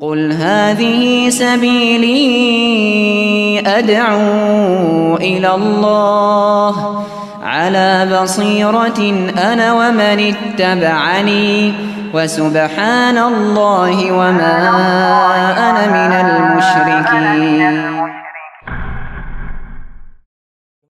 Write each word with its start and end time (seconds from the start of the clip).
قل 0.00 0.32
هذه 0.32 1.28
سبيلي 1.28 2.20
أدعو 3.66 5.16
إلى 5.16 5.54
الله 5.54 7.04
على 7.42 8.20
بصيرة 8.22 9.00
أنا 9.52 9.72
ومن 9.72 10.18
اتبعني 10.34 11.72
وسبحان 12.14 13.18
الله 13.18 14.12
وما 14.12 14.56
أنا 15.56 15.84
من 15.96 16.12
المشركين 16.28 17.96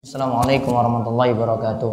Assalamualaikum 0.06 0.70
warahmatullahi 0.70 1.34
wabarakatuh. 1.34 1.92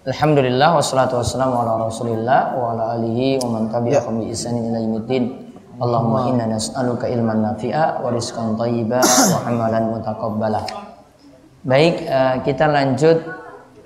Alhamdulillah 0.00 0.80
wassalatu 0.80 1.20
wassalamu 1.20 1.60
ala 1.60 1.84
Rasulillah 1.84 2.56
wa 2.56 2.72
ala 2.72 2.96
alihi 2.96 3.36
wa 3.44 3.60
man 3.60 3.68
tabi'ahum 3.68 4.24
bi 4.24 4.32
ihsanin 4.32 4.72
ila 4.72 4.80
yaumiddin. 4.80 5.52
Allahumma 5.76 6.32
inna 6.32 6.56
nas'aluka 6.56 7.04
ilman 7.04 7.44
nafi'a 7.44 8.00
wa 8.00 8.08
rizqan 8.08 8.56
thayyiba 8.56 8.96
wa 8.96 9.38
amalan 9.44 9.92
mutaqabbala. 9.92 10.64
Baik, 11.68 12.08
eh, 12.08 12.34
kita 12.48 12.64
lanjut 12.72 13.20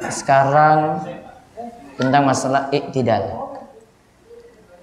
sekarang 0.07 1.03
tentang 1.99 2.23
masalah 2.31 2.71
iktidal. 2.71 3.51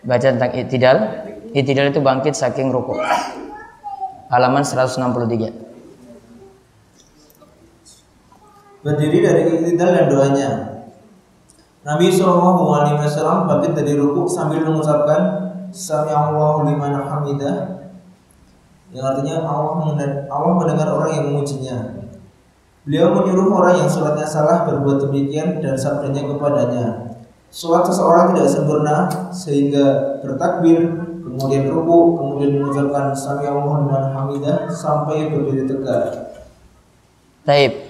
Baca 0.03 0.27
tentang 0.35 0.51
iktidal. 0.51 0.97
Iktidal 1.55 1.95
itu 1.95 2.03
bangkit 2.03 2.35
saking 2.35 2.75
rukuk. 2.75 2.99
Halaman 4.27 4.67
163. 4.67 5.47
Berdiri 8.83 9.17
dari 9.23 9.41
iktidal 9.47 9.95
dan 9.95 10.05
doanya. 10.11 10.71
Nabi 11.81 12.13
Shallallahu 12.13 12.63
Alaihi 12.77 12.97
Wasallam 13.01 13.49
bangkit 13.49 13.73
dari 13.73 13.97
rukuk 13.97 14.29
sambil 14.29 14.61
mengucapkan 14.61 15.49
Sami 15.73 16.13
Allahu 16.13 16.67
liman 16.67 16.93
hamidah 16.93 17.81
yang 18.91 19.07
artinya 19.07 19.47
Allah 19.47 19.73
mendengar, 19.87 20.27
Allah 20.27 20.53
mendengar 20.59 20.87
orang 20.91 21.11
yang 21.15 21.25
memujinya. 21.31 21.77
Beliau 22.83 23.15
menyuruh 23.15 23.47
orang 23.55 23.75
yang 23.79 23.89
sholatnya 23.89 24.27
salah 24.27 24.67
berbuat 24.67 25.07
demikian 25.07 25.63
dan 25.63 25.79
sabdanya 25.79 26.27
kepadanya. 26.27 26.85
Sholat 27.51 27.87
seseorang 27.87 28.35
tidak 28.35 28.51
sempurna 28.51 29.07
sehingga 29.31 30.19
bertakbir, 30.19 30.91
kemudian 31.23 31.71
rukuk, 31.71 32.19
kemudian 32.19 32.59
mengucapkan 32.59 33.15
Sami 33.15 33.47
Allahu 33.47 33.87
liman 33.87 34.11
hamidah 34.11 34.67
sampai 34.67 35.31
berdiri 35.31 35.63
tegak. 35.63 36.35
Taib. 37.47 37.80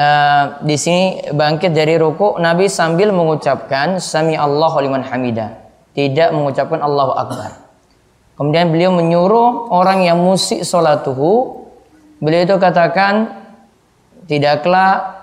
Eh, 0.00 0.44
di 0.64 0.80
sini 0.80 1.20
bangkit 1.28 1.76
dari 1.76 2.00
ruku 2.00 2.40
Nabi 2.40 2.72
sambil 2.72 3.12
mengucapkan 3.12 4.00
Sami 4.00 4.32
Allahu 4.32 4.80
liman 4.80 5.04
hamidah. 5.04 5.60
Tidak 5.92 6.32
mengucapkan 6.32 6.80
Allahu 6.80 7.12
Akbar. 7.12 7.68
Kemudian 8.32 8.72
beliau 8.72 8.96
menyuruh 8.96 9.68
orang 9.68 10.00
yang 10.00 10.16
musik 10.16 10.64
salatuhu. 10.64 11.68
Beliau 12.16 12.48
itu 12.48 12.56
katakan 12.56 13.44
tidaklah 14.24 15.20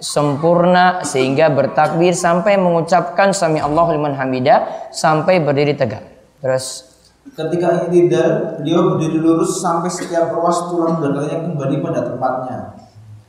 sempurna 0.00 1.04
sehingga 1.04 1.52
bertakbir 1.52 2.16
sampai 2.16 2.56
mengucapkan 2.56 3.36
Sami 3.36 3.60
Allahu 3.60 3.92
liman 3.92 4.16
hamidah 4.16 4.88
sampai 4.88 5.36
berdiri 5.44 5.76
tegak. 5.76 6.00
Terus 6.40 6.96
Ketika 7.24 7.88
iktidal, 7.88 8.60
beliau 8.60 8.96
berdiri 8.96 9.20
lurus 9.20 9.60
sampai 9.60 9.92
setiap 9.92 10.32
ruas 10.32 10.64
tulang 10.72 11.00
belakangnya 11.00 11.44
kembali 11.44 11.76
pada 11.84 12.00
tempatnya. 12.08 12.83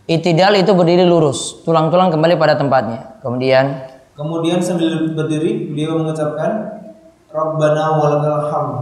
Itidal 0.06 0.54
itu 0.58 0.72
berdiri 0.74 1.06
lurus, 1.06 1.62
tulang-tulang 1.66 2.14
kembali 2.14 2.38
pada 2.38 2.58
tempatnya. 2.58 3.20
Kemudian 3.22 3.94
Kemudian 4.16 4.64
sambil 4.64 5.12
berdiri, 5.12 5.76
beliau 5.76 6.00
mengucapkan 6.00 6.80
Rabbana 7.36 8.00
walakal 8.00 8.48
hamd. 8.48 8.76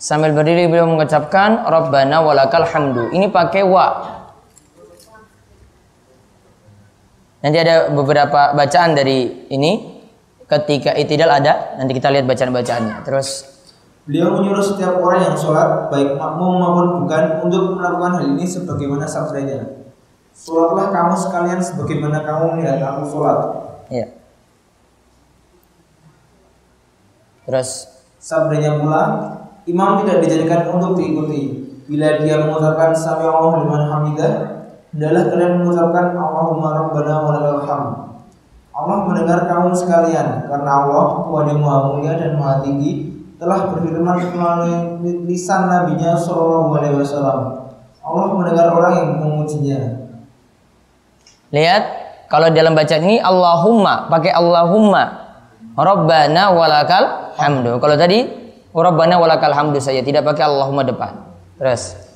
Sambil 0.00 0.32
berdiri 0.32 0.64
beliau 0.64 0.88
mengucapkan 0.88 1.68
Rabbana 1.68 2.24
walakal 2.24 2.64
hamdu. 2.64 3.12
Ini 3.12 3.28
pakai 3.28 3.68
wa. 3.68 4.16
Nanti 7.44 7.58
ada 7.60 7.92
beberapa 7.92 8.56
bacaan 8.56 8.96
dari 8.96 9.50
ini. 9.52 10.00
Ketika 10.48 10.96
itidal 10.96 11.28
ada, 11.28 11.76
nanti 11.76 11.92
kita 11.92 12.08
lihat 12.08 12.24
bacaan-bacaannya. 12.24 13.04
Terus 13.04 13.58
Beliau 14.08 14.32
menyuruh 14.40 14.64
setiap 14.64 15.04
orang 15.04 15.20
yang 15.20 15.36
sholat, 15.36 15.92
baik 15.92 16.16
makmum 16.16 16.56
maupun 16.56 17.04
bukan, 17.04 17.44
untuk 17.44 17.76
melakukan 17.76 18.16
hal 18.16 18.24
ini 18.24 18.48
sebagaimana 18.48 19.04
sabdanya. 19.04 19.68
Sholatlah 20.38 20.94
kamu 20.94 21.14
sekalian 21.18 21.58
sebagaimana 21.58 22.22
kamu 22.22 22.54
melihat 22.54 22.78
aku 22.78 23.02
sholat. 23.10 23.38
ya. 23.90 24.06
Terus 27.42 27.98
Sabdanya 28.18 28.78
pula, 28.82 29.02
imam 29.66 30.02
tidak 30.02 30.26
dijadikan 30.26 30.74
untuk 30.74 30.98
diikuti. 30.98 31.64
Bila 31.88 32.20
dia 32.20 32.44
mengucapkan 32.44 32.92
Sami 32.92 33.24
Allah 33.24 33.64
liman 33.64 33.84
hamidah, 33.88 34.32
hendaklah 34.92 35.24
kalian 35.32 35.52
mengucapkan 35.62 36.12
Allahumma 36.18 36.68
rabbana 36.76 37.14
walakal 37.24 37.62
hamd. 37.64 37.90
Allah 38.74 38.98
mendengar 39.10 39.48
kamu 39.50 39.74
sekalian 39.74 40.46
karena 40.46 40.70
Allah 40.70 41.26
Tuhan 41.26 41.46
yang 41.50 41.60
Maha 41.62 41.78
Mulia 41.90 42.14
dan 42.14 42.38
Maha 42.38 42.62
Tinggi 42.62 43.10
telah 43.38 43.74
berfirman 43.74 44.18
melalui 44.34 44.76
lisan 45.26 45.66
nabinya 45.66 46.14
Shallallahu 46.14 46.78
Alaihi 46.78 46.98
Wasallam. 47.00 47.40
Allah 48.02 48.26
mendengar 48.34 48.66
orang 48.74 48.92
yang 48.98 49.08
memujinya. 49.18 50.07
Lihat 51.54 51.82
kalau 52.28 52.52
dalam 52.52 52.76
bacaan 52.76 53.02
ini 53.04 53.18
Allahumma 53.20 54.08
pakai 54.12 54.32
Allahumma 54.32 55.02
Rabbana 55.78 56.52
walakal 56.52 57.34
hamdu. 57.38 57.78
Kalau 57.78 57.96
tadi 57.96 58.26
Rabbana 58.74 59.16
walakal 59.16 59.54
hamdu 59.54 59.78
saja 59.80 60.02
tidak 60.04 60.26
pakai 60.26 60.44
Allahumma 60.44 60.84
depan. 60.84 61.14
Terus 61.58 62.08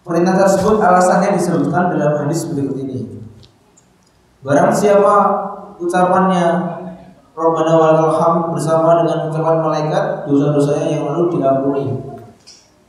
Perintah 0.00 0.32
tersebut 0.32 0.80
alasannya 0.80 1.36
disebutkan 1.36 1.92
dalam 1.92 2.24
hadis 2.24 2.48
berikut 2.48 2.76
ini. 2.82 3.20
Barang 4.40 4.72
siapa 4.72 5.14
ucapannya 5.76 6.80
Rabbana 7.36 7.72
walakal 7.76 8.12
hamd 8.16 8.42
bersama 8.52 9.00
dengan 9.00 9.32
ucapan 9.32 9.56
malaikat, 9.64 10.04
dosa-dosanya 10.28 10.86
yang 10.92 11.04
lalu 11.08 11.22
diampuni. 11.36 11.84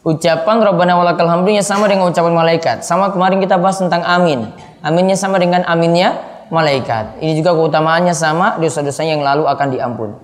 Ucapan 0.02 0.58
Rabbana 0.66 0.98
walakal 0.98 1.30
hamdunya 1.30 1.64
sama 1.64 1.86
dengan 1.88 2.10
ucapan 2.10 2.34
malaikat. 2.34 2.84
Sama 2.84 3.14
kemarin 3.14 3.40
kita 3.40 3.56
bahas 3.60 3.80
tentang 3.80 4.02
amin. 4.04 4.50
Aminnya 4.82 5.14
sama 5.14 5.38
dengan 5.38 5.62
aminnya 5.70 6.18
malaikat. 6.50 7.22
Ini 7.22 7.38
juga 7.38 7.54
keutamaannya 7.54 8.12
sama, 8.12 8.58
dosa-dosanya 8.58 9.18
yang 9.18 9.24
lalu 9.24 9.46
akan 9.46 9.68
diampuni. 9.72 10.18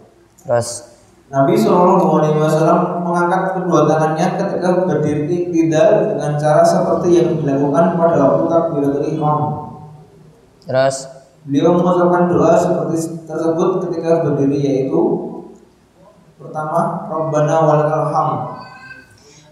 Terus 0.43 0.97
Nabi 1.27 1.59
Shallallahu 1.59 2.23
Alaihi 2.23 2.39
Wasallam 2.39 3.03
mengangkat 3.03 3.59
kedua 3.59 3.83
tangannya 3.83 4.39
ketika 4.39 4.69
berdiri 4.87 5.51
tidak 5.51 5.87
dengan 6.15 6.39
cara 6.39 6.63
seperti 6.63 7.19
yang 7.19 7.29
dilakukan 7.43 7.99
pada 7.99 8.15
waktu 8.15 8.43
takbiratul 8.47 9.05
ihram. 9.11 9.39
terus 10.63 11.11
Beliau 11.47 11.79
mengucapkan 11.79 12.31
doa 12.31 12.55
seperti 12.59 13.23
tersebut 13.27 13.69
ketika 13.87 14.23
berdiri 14.23 14.59
yaitu 14.59 14.99
pertama 16.39 17.07
Rabbana 17.11 17.55
walakal 17.63 18.03
hamd 18.11 18.39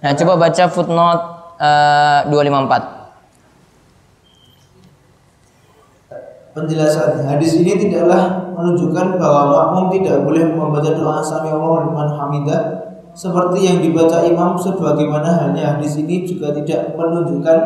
Nah, 0.04 0.14
coba 0.14 0.34
baca 0.38 0.64
footnote 0.70 1.24
eh, 1.58 2.20
254. 2.30 3.05
Penjelasan 6.56 7.28
hadis 7.28 7.60
ini 7.60 7.76
tidaklah 7.76 8.48
menunjukkan 8.56 9.20
bahwa 9.20 9.42
makmum 9.52 9.92
tidak 9.92 10.24
boleh 10.24 10.56
membaca 10.56 10.88
doa 10.96 11.20
Sami 11.20 11.52
Allah 11.52 11.84
liman 11.84 12.08
hamidah 12.16 12.62
seperti 13.12 13.68
yang 13.68 13.84
dibaca 13.84 14.24
imam 14.24 14.56
sebagaimana 14.56 15.36
halnya 15.36 15.76
hadis 15.76 16.00
ini 16.00 16.24
juga 16.24 16.56
tidak 16.56 16.96
menunjukkan 16.96 17.60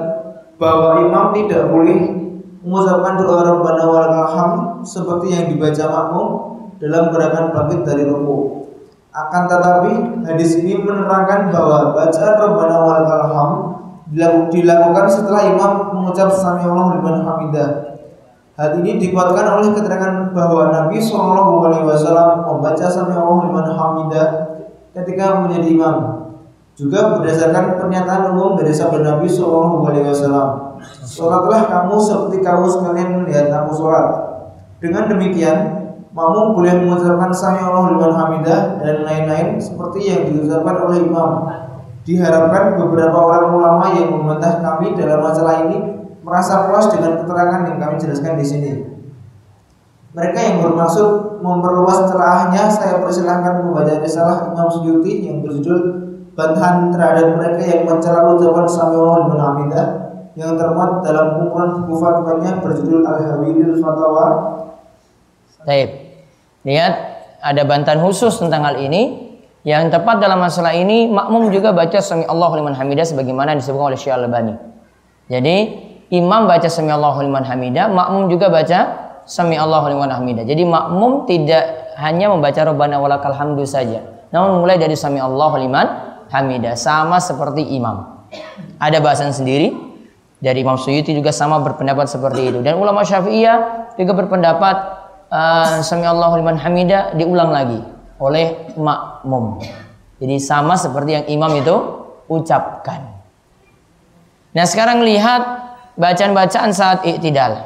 bahwa 0.57 1.05
imam 1.05 1.29
tidak 1.37 1.69
boleh 1.69 2.17
mengucapkan 2.65 3.13
doa 3.21 3.45
Rabbana 3.45 3.83
walakal 3.85 4.49
seperti 4.81 5.37
yang 5.37 5.45
dibaca 5.53 5.85
makmum 5.89 6.27
dalam 6.77 7.13
gerakan 7.13 7.45
bangkit 7.53 7.81
dari 7.85 8.09
ruku. 8.09 8.65
Akan 9.09 9.49
tetapi 9.49 9.91
hadis 10.29 10.65
ini 10.65 10.81
menerangkan 10.81 11.53
bahwa 11.53 11.93
bacaan 11.97 12.33
Rabbana 12.41 12.77
walakal 12.81 13.21
dilakukan 14.49 15.05
setelah 15.09 15.45
imam 15.49 15.73
mengucap 15.97 16.29
Sami 16.33 16.65
Allah 16.65 16.97
liman 16.97 17.25
hamidah. 17.25 17.88
Hal 18.59 18.75
ini 18.83 18.99
dikuatkan 18.99 19.55
oleh 19.55 19.71
keterangan 19.71 20.35
bahwa 20.35 20.67
Nabi 20.67 20.99
Shallallahu 20.99 21.63
Alaihi 21.63 21.87
Wasallam 21.87 22.43
membaca 22.43 22.91
Sami 22.91 23.15
Allah 23.15 23.47
liman 23.47 23.71
hamidah 23.71 24.27
ketika 24.91 25.39
menjadi 25.39 25.79
imam. 25.79 25.95
Juga 26.75 27.15
berdasarkan 27.15 27.79
pernyataan 27.79 28.35
umum 28.35 28.59
dari 28.59 28.75
sabda 28.75 29.15
Nabi 29.15 29.31
Shallallahu 29.31 29.87
Alaihi 29.87 30.11
Wasallam, 30.11 30.75
sholatlah 31.07 31.71
kamu 31.71 31.95
seperti 32.03 32.37
kamu 32.43 32.67
sekalian 32.67 33.09
melihat 33.23 33.47
aku 33.63 33.79
sholat. 33.79 34.07
Dengan 34.83 35.07
demikian, 35.07 35.57
makmum 36.11 36.51
boleh 36.51 36.83
mengucapkan 36.83 37.31
Sami 37.31 37.63
Allah 37.63 37.95
liman 37.95 38.11
hamidah 38.11 38.83
dan 38.83 39.07
lain-lain 39.07 39.55
seperti 39.55 40.03
yang 40.03 40.27
diucapkan 40.27 40.83
oleh 40.83 41.07
imam. 41.07 41.47
Diharapkan 42.03 42.75
beberapa 42.75 43.23
orang 43.23 43.55
ulama 43.55 43.87
yang 43.95 44.11
membantah 44.11 44.59
kami 44.59 44.99
dalam 44.99 45.23
masalah 45.23 45.63
ini 45.63 45.99
merasa 46.29 46.69
puas 46.69 46.87
dengan 46.93 47.17
keterangan 47.19 47.65
yang 47.65 47.77
kami 47.81 47.95
jelaskan 47.97 48.37
di 48.37 48.45
sini. 48.45 48.71
Mereka 50.13 50.37
yang 50.37 50.57
bermaksud 50.61 51.41
memperluas 51.41 52.09
celahnya, 52.09 52.69
saya 52.69 53.01
persilahkan 53.01 53.65
membaca 53.65 53.97
risalah 54.01 54.53
Imam 54.53 54.69
Suyuti 54.69 55.25
yang 55.25 55.41
berjudul 55.41 56.09
Bantahan 56.39 56.87
terhadap 56.95 57.35
mereka 57.35 57.63
yang 57.67 57.83
mencela 57.83 58.31
ucapan 58.31 58.63
Sami'ullah 58.63 59.27
liman 59.27 59.39
hamidah 59.43 59.85
yang 60.39 60.55
termuat 60.55 61.03
dalam 61.03 61.35
kumpulan 61.35 61.83
buku 61.83 61.99
fatwanya 61.99 62.63
berjudul 62.63 63.03
Al-Hawilil 63.03 63.75
Fatawa. 63.83 64.27
Baik. 65.67 66.15
Lihat 66.63 66.93
ada 67.43 67.61
bantahan 67.67 67.99
khusus 67.99 68.39
tentang 68.39 68.63
hal 68.63 68.79
ini. 68.79 69.27
Yang 69.67 69.99
tepat 69.99 70.23
dalam 70.23 70.39
masalah 70.39 70.71
ini 70.71 71.11
makmum 71.11 71.51
juga 71.51 71.75
baca 71.75 71.99
sami 71.99 72.23
Allahu 72.23 72.63
liman 72.63 72.71
hamidah 72.71 73.03
sebagaimana 73.03 73.59
disebutkan 73.59 73.91
oleh 73.91 73.99
Syekh 73.99 74.15
Al-Albani. 74.15 74.55
Jadi 75.27 75.55
imam 76.09 76.49
baca 76.49 76.67
sami 76.69 76.89
Allahu 76.89 77.21
liman 77.25 77.45
hamidah, 77.45 77.89
makmum 77.89 78.29
juga 78.29 78.49
baca 78.49 78.79
sami 79.29 79.55
Allahu 79.55 79.93
liman 79.93 80.09
hamidah. 80.09 80.45
Jadi 80.45 80.65
makmum 80.65 81.29
tidak 81.29 81.93
hanya 82.01 82.33
membaca 82.33 82.57
Rabbana 82.65 82.97
walakal 82.97 83.33
hamdu 83.33 83.65
saja, 83.65 84.01
namun 84.33 84.65
mulai 84.65 84.81
dari 84.81 84.97
sami 84.97 85.21
Allahu 85.21 85.55
liman 85.61 85.87
hamidah 86.33 86.73
sama 86.73 87.21
seperti 87.21 87.65
imam. 87.77 88.25
Ada 88.77 89.01
bahasan 89.01 89.33
sendiri 89.33 89.73
dari 90.39 90.61
Imam 90.63 90.79
Suyuti 90.79 91.11
juga 91.11 91.33
sama 91.33 91.59
berpendapat 91.59 92.07
seperti 92.07 92.53
itu 92.53 92.59
dan 92.63 92.79
ulama 92.79 93.03
Syafi'iyah 93.03 93.91
juga 93.99 94.15
berpendapat 94.15 94.75
uh, 95.27 95.81
sami 95.83 96.07
Allahu 96.07 96.39
liman 96.39 96.55
hamidah 96.55 97.17
diulang 97.17 97.51
lagi 97.51 97.81
oleh 98.21 98.75
makmum. 98.79 99.59
Jadi 100.19 100.35
sama 100.39 100.75
seperti 100.75 101.11
yang 101.15 101.25
imam 101.31 101.51
itu 101.59 101.75
ucapkan. 102.27 103.19
Nah 104.51 104.65
sekarang 104.67 105.03
lihat 105.03 105.41
bacaan-bacaan 105.99 106.71
saat 106.71 107.03
iktidal. 107.03 107.59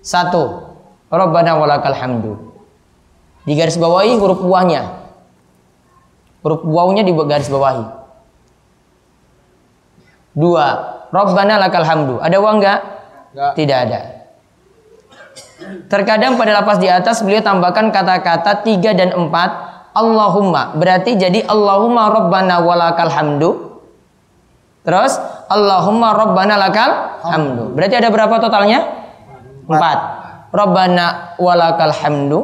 Satu, 0.00 0.70
Rabbana 1.10 1.58
walakal 1.58 1.92
hamdu. 1.92 2.38
Di 3.44 3.58
garis 3.58 3.76
bawahi 3.76 4.16
huruf 4.16 4.40
buahnya. 4.40 4.86
Huruf 6.46 6.62
wawnya 6.64 7.02
di 7.04 7.12
garis 7.12 7.50
bawahi. 7.50 7.84
Dua, 10.32 10.66
Rabbana 11.10 11.58
lakal 11.58 11.84
hamdu. 11.84 12.22
Ada 12.22 12.38
uang 12.38 12.56
enggak? 12.62 12.80
Enggak. 13.34 13.52
Tidak 13.58 13.78
ada. 13.90 14.00
Terkadang 15.90 16.40
pada 16.40 16.56
lapas 16.56 16.80
di 16.80 16.88
atas 16.88 17.20
beliau 17.20 17.44
tambahkan 17.44 17.92
kata-kata 17.92 18.64
tiga 18.64 18.96
dan 18.96 19.12
empat 19.12 19.70
Allahumma 19.92 20.72
berarti 20.78 21.18
jadi 21.18 21.44
Allahumma 21.44 22.08
Rabbana 22.08 22.64
walakal 22.64 23.10
hamdu 23.12 23.69
Terus 24.80 25.12
Allahumma 25.52 26.16
Rabbana 26.16 26.56
lakal 26.56 27.20
hamdu. 27.20 27.76
Berarti 27.76 28.00
ada 28.00 28.08
berapa 28.08 28.40
totalnya? 28.40 28.80
Empat. 29.68 29.98
Rabbana 30.50 31.36
walakal 31.38 31.94
hamdu 31.94 32.38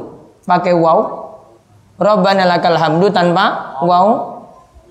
Pakai 0.44 0.76
waw. 0.76 1.26
Rabbana 1.96 2.44
lakal 2.44 2.76
hamdu 2.76 3.08
tanpa 3.08 3.78
waw. 3.80 4.36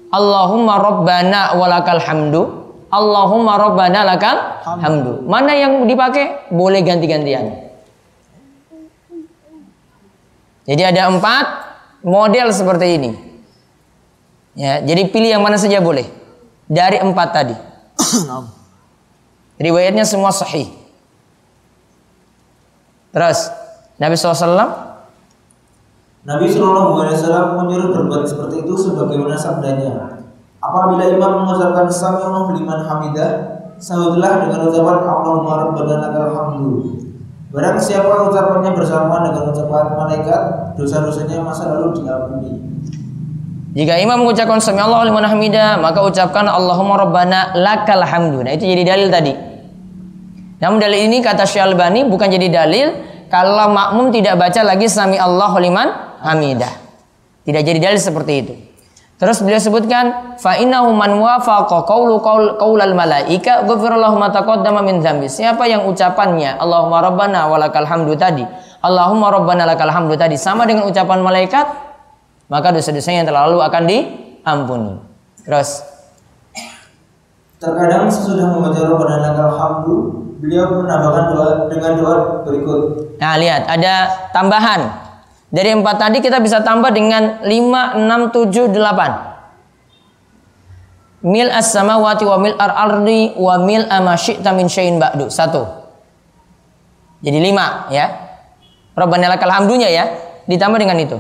Allahumma 0.10 0.82
Rabbana 0.82 1.56
walakal 1.58 2.02
hamdu 2.02 2.42
Allahumma 2.90 3.60
Rabbana 3.62 4.00
lakal 4.08 4.38
hamdu. 4.66 5.26
Mana 5.28 5.54
yang 5.54 5.86
dipakai? 5.86 6.50
Boleh 6.50 6.82
ganti-gantian. 6.82 7.66
Jadi 10.66 10.82
ada 10.82 11.14
empat 11.14 11.46
model 12.02 12.50
seperti 12.50 12.88
ini. 12.98 13.12
Ya, 14.56 14.80
jadi 14.82 15.12
pilih 15.12 15.36
yang 15.36 15.44
mana 15.44 15.60
saja 15.60 15.84
boleh 15.84 16.25
dari 16.66 16.98
empat 17.02 17.30
tadi. 17.32 17.56
Riwayatnya 19.66 20.04
semua 20.04 20.34
sahih. 20.36 20.68
Terus 23.16 23.48
Nabi 23.96 24.20
SAW 24.20 24.86
Nabi 26.26 26.50
Shallallahu 26.50 27.06
Alaihi 27.06 27.22
Wasallam 27.22 27.48
menyuruh 27.64 27.90
berbuat 27.94 28.26
seperti 28.26 28.66
itu 28.66 28.74
sebagaimana 28.74 29.38
sabdanya. 29.38 30.26
Apabila 30.58 31.06
imam 31.06 31.46
mengucapkan 31.46 31.86
Sami'allahu 31.86 32.58
liman 32.58 32.82
hamidah, 32.82 33.32
sahutlah 33.78 34.42
dengan 34.42 34.66
ucapan 34.66 35.06
Allahumma 35.06 35.70
rabbana 35.70 36.02
lakal 36.02 36.34
hamdu. 36.34 36.98
Barang 37.54 37.78
siapa 37.78 38.26
ucapannya 38.26 38.74
bersamaan 38.74 39.30
dengan 39.30 39.54
ucapan 39.54 39.86
malaikat, 39.94 40.42
dosa-dosanya 40.74 41.46
masa 41.46 41.70
lalu 41.70 42.02
diampuni. 42.02 42.52
Jika 43.76 44.00
imam 44.00 44.24
mengucapkan 44.24 44.64
sami 44.64 44.80
Allah 44.80 45.04
liman 45.04 45.28
hamidah, 45.28 45.76
maka 45.84 46.00
ucapkan 46.00 46.48
Allahumma 46.48 46.96
rabbana 46.96 47.52
lakal 47.60 48.08
hamdu. 48.08 48.48
Nah, 48.48 48.56
itu 48.56 48.64
jadi 48.64 48.96
dalil 48.96 49.12
tadi. 49.12 49.36
Namun 50.64 50.80
dalil 50.80 51.12
ini 51.12 51.20
kata 51.20 51.44
Syalbani 51.44 52.08
bukan 52.08 52.32
jadi 52.32 52.48
dalil 52.48 52.88
kalau 53.28 53.68
makmum 53.76 54.16
tidak 54.16 54.40
baca 54.40 54.64
lagi 54.64 54.88
sami 54.88 55.20
Allah 55.20 55.52
liman 55.60 55.92
hamidah. 56.24 56.72
Tidak 57.44 57.62
jadi 57.68 57.80
dalil 57.92 58.00
seperti 58.00 58.34
itu. 58.40 58.54
Terus 59.16 59.44
beliau 59.44 59.60
sebutkan 59.60 60.36
fa 60.40 60.56
innahu 60.56 60.96
man 60.96 61.12
wafaqa 61.20 61.84
qawlu 61.84 62.20
qaulal 62.56 62.96
malaika 62.96 63.64
ghufirallahu 63.68 64.16
ma 64.16 64.32
taqaddama 64.32 64.84
min 64.88 65.04
dzambi. 65.04 65.28
Siapa 65.28 65.68
yang 65.68 65.84
ucapannya 65.88 66.60
Allahumma 66.60 67.00
rabbana 67.00 67.48
walakal 67.52 67.88
hamdu 67.88 68.16
tadi, 68.16 68.48
Allahumma 68.84 69.32
rabbana 69.36 69.68
lakal 69.68 69.92
hamdu 69.92 70.16
tadi 70.16 70.40
sama 70.40 70.64
dengan 70.64 70.88
ucapan 70.88 71.24
malaikat, 71.24 71.64
maka 72.52 72.74
dosa-dosanya 72.74 73.26
yang 73.26 73.30
telah 73.30 73.50
lalu 73.50 73.60
akan 73.66 73.84
diampuni. 73.90 74.94
Terus 75.46 75.82
Terkadang 77.56 78.12
sesudah 78.12 78.52
membaca 78.52 78.78
Rabbana 78.78 79.26
lakal 79.26 79.50
hamdu, 79.58 79.96
beliau 80.44 80.86
menambahkan 80.86 81.24
doa 81.34 81.66
dengan 81.72 81.92
doa 81.98 82.44
berikut. 82.44 82.82
Nah, 83.18 83.40
lihat 83.40 83.64
ada 83.66 84.12
tambahan. 84.36 84.92
Dari 85.50 85.72
empat 85.72 85.96
tadi 85.98 86.20
kita 86.20 86.44
bisa 86.44 86.60
tambah 86.62 86.92
dengan 86.92 87.40
5, 87.42 87.48
6, 87.48 88.52
7, 88.54 88.70
8. 88.70 91.26
Mil 91.26 91.50
as 91.50 91.74
samawati 91.74 92.22
wa 92.28 92.38
mil 92.38 92.54
ar 92.60 92.70
ardi 92.76 93.34
wa 93.34 93.58
mil 93.64 93.88
amasyi'ta 93.88 94.52
min 94.54 94.70
syai'in 94.70 95.02
ba'du. 95.02 95.32
Satu. 95.32 95.66
Jadi 97.26 97.42
lima 97.42 97.90
ya. 97.90 98.14
Rabbana 98.94 99.34
lakal 99.34 99.50
hamdunya 99.50 99.90
ya. 99.90 100.06
Ditambah 100.46 100.78
dengan 100.78 101.02
itu. 101.02 101.18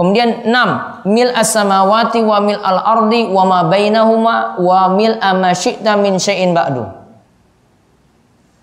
Kemudian 0.00 0.48
enam. 0.48 1.04
Mil 1.04 1.28
as 1.36 1.52
samawati 1.52 2.24
wa 2.24 2.40
mil 2.40 2.56
al 2.56 2.80
ardi 2.80 3.28
wa 3.28 3.44
ma 3.44 3.58
bainahuma 3.68 4.56
wa 4.56 4.88
mil 4.96 5.20
amasyi'ta 5.20 6.00
min 6.00 6.16
syai'in 6.16 6.56
ba'du. 6.56 6.88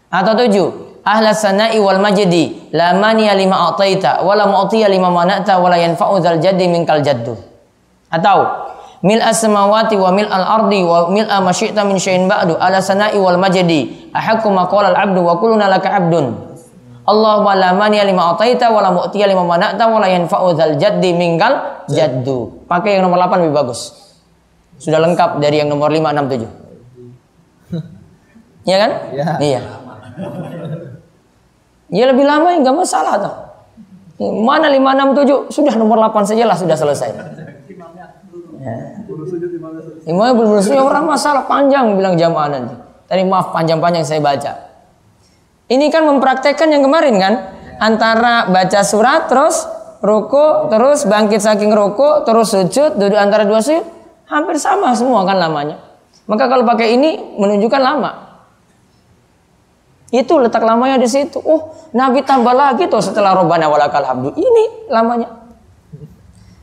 Atau 0.09 0.33
tujuh 0.33 0.87
ahla 1.07 1.31
sana'i 1.31 1.79
wal 1.79 2.03
majdi 2.03 2.73
la 2.75 2.91
maniya 2.91 3.31
lima 3.37 3.71
ataita 3.71 4.27
wa 4.27 4.35
la 4.35 4.43
mu'tiya 4.43 4.91
lima 4.91 5.07
mana'ta 5.07 5.55
wa 5.55 5.71
la 5.71 5.79
yanfa'u 5.79 6.19
dzal 6.19 6.43
jaddi 6.43 6.67
minkal 6.67 6.99
jaddu 6.99 7.31
atau 8.11 8.67
mil 9.03 9.23
as-samawati 9.23 9.95
wa 9.95 10.11
mil 10.11 10.27
al-ardi 10.27 10.83
wa 10.83 11.07
mil 11.07 11.27
ma 11.27 11.51
syi'ta 11.55 11.87
min 11.87 11.95
syai'in 11.95 12.27
ba'du 12.27 12.59
ala 12.59 12.83
sana'i 12.83 13.15
wal 13.15 13.39
majdi 13.39 14.11
ahaqqu 14.11 14.51
ma 14.51 14.67
qala 14.67 14.91
al-'abdu 14.91 15.23
wa 15.23 15.39
kulluna 15.39 15.71
laka 15.71 15.95
'abdun 15.95 16.46
Allahumma 17.07 17.55
la 17.55 17.71
maniya 17.71 18.03
lima 18.03 18.35
ataita 18.35 18.67
wa 18.67 18.83
la 18.83 18.91
mu'tiya 18.91 19.31
lima 19.31 19.47
mana'ta 19.47 19.87
wa 19.87 20.03
la 20.03 20.11
yanfa'u 20.11 20.51
dzal 20.51 20.75
jaddi 20.75 21.15
minkal 21.15 21.87
jaddu 21.87 22.67
pakai 22.67 22.99
yang 22.99 23.07
nomor 23.07 23.23
8 23.23 23.47
lebih 23.47 23.55
bagus 23.55 23.95
sudah 24.75 24.99
lengkap 24.99 25.39
dari 25.39 25.63
yang 25.63 25.71
nomor 25.71 25.87
5 25.87 26.03
6 26.03 26.35
7 26.35 26.67
Iya 28.67 28.77
kan? 28.83 28.91
Iya. 29.15 29.25
Iya. 29.39 29.61
Ya 31.87 32.03
lebih 32.11 32.27
lama 32.27 32.51
ya 32.51 32.59
nggak 32.59 32.75
masalah 32.75 33.15
tuh. 33.15 33.35
Mana 34.43 34.67
567 34.67 35.55
sudah 35.55 35.73
nomor 35.79 36.03
8 36.03 36.27
saja 36.27 36.43
lah 36.43 36.59
sudah 36.59 36.75
selesai. 36.75 37.15
Ya. 37.15 38.75
Imamnya 40.03 40.33
belum 40.35 40.59
sujud 40.59 40.83
orang 40.83 41.07
masalah 41.07 41.47
panjang 41.47 41.95
bilang 41.95 42.19
jamaah 42.19 42.51
nanti. 42.51 42.75
Tadi 43.07 43.23
maaf 43.23 43.55
panjang-panjang 43.55 44.03
saya 44.03 44.19
baca. 44.19 44.66
Ini 45.67 45.91
kan 45.91 46.07
mempraktekkan 46.07 46.71
yang 46.71 46.83
kemarin 46.87 47.15
kan 47.19 47.33
antara 47.83 48.47
baca 48.47 48.81
surat 48.87 49.27
terus 49.27 49.67
ruku 49.99 50.71
terus 50.71 51.03
bangkit 51.03 51.43
saking 51.43 51.75
ruku 51.75 52.23
terus 52.23 52.55
sujud 52.55 52.95
duduk 52.95 53.19
antara 53.19 53.43
dua 53.43 53.59
sujud 53.59 53.83
hampir 54.31 54.55
sama 54.59 54.95
semua 54.95 55.27
kan 55.27 55.35
lamanya. 55.35 55.79
Maka 56.27 56.47
kalau 56.51 56.67
pakai 56.67 56.95
ini 56.99 57.39
menunjukkan 57.39 57.81
lama. 57.81 58.11
Itu 60.07 60.39
letak 60.39 60.63
lamanya 60.63 60.99
di 60.99 61.07
situ. 61.07 61.39
Oh, 61.43 61.71
Nabi 61.91 62.23
tambah 62.23 62.55
lagi 62.55 62.87
tuh 62.87 63.03
setelah 63.03 63.35
Robbana 63.35 63.67
walakal 63.67 64.03
hamdu. 64.03 64.31
Ini 64.35 64.87
lamanya. 64.91 65.36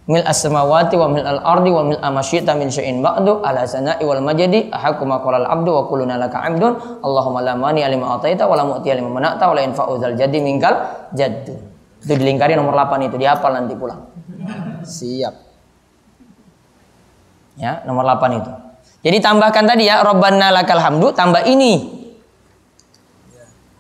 Mil 0.05 0.21
as-samawati 0.21 1.01
wa 1.01 1.09
mil 1.09 1.25
al-ardi 1.25 1.71
wa 1.73 1.81
mil 1.81 1.97
amasyita 1.97 2.53
min 2.53 2.69
syai'in 2.69 3.01
ba'du 3.01 3.41
ala 3.41 3.65
sana'i 3.65 4.05
wal 4.05 4.21
majdi 4.21 4.69
ahakku 4.69 5.09
ma 5.09 5.17
al-abdu 5.17 5.73
wa 5.73 5.89
kulluna 5.89 6.21
laka 6.21 6.45
'abdun 6.45 7.01
Allahumma 7.01 7.41
la 7.41 7.57
mani 7.57 7.81
lima 7.89 8.21
ataita 8.21 8.45
wa 8.45 8.53
la 8.53 8.69
mu'tiya 8.69 9.01
lima 9.01 9.09
mana'ta 9.09 9.49
wa 9.49 9.57
la 9.57 9.65
yanfa'u 9.65 9.97
dzal 9.97 10.13
jaddi 10.21 10.45
minkal 10.45 10.77
jaddu. 11.17 11.57
Itu 12.05 12.13
dilingkari 12.21 12.53
nomor 12.53 12.77
8 12.77 13.01
itu 13.09 13.17
dihafal 13.17 13.57
nanti 13.57 13.73
pulang. 13.73 14.05
Siap. 14.85 15.35
Ya, 17.57 17.81
nomor 17.89 18.05
8 18.05 18.45
itu. 18.45 18.53
Jadi 19.09 19.19
tambahkan 19.25 19.65
tadi 19.65 19.89
ya 19.89 20.05
Rabbana 20.05 20.53
lakal 20.53 20.85
hamdu 20.85 21.17
tambah 21.17 21.49
ini 21.49 22.05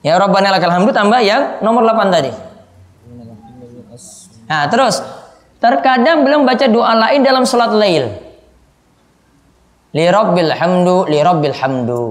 Ya 0.04 0.20
Rabbana 0.20 0.52
lakal 0.52 0.68
hamdu 0.68 0.92
tambah 0.92 1.20
yang 1.24 1.64
nomor 1.64 1.84
8 1.88 2.12
tadi. 2.12 2.32
Nah, 4.44 4.68
terus 4.68 5.00
terkadang 5.64 6.28
beliau 6.28 6.44
baca 6.44 6.68
doa 6.68 6.92
lain 6.92 7.24
dalam 7.24 7.48
sholat 7.48 7.72
lail. 7.72 8.12
Li 9.96 10.04
rabbil 10.12 10.52
hamdu, 10.52 11.08
li 11.08 11.18
rabbil 11.24 11.56
hamdu. 11.56 12.04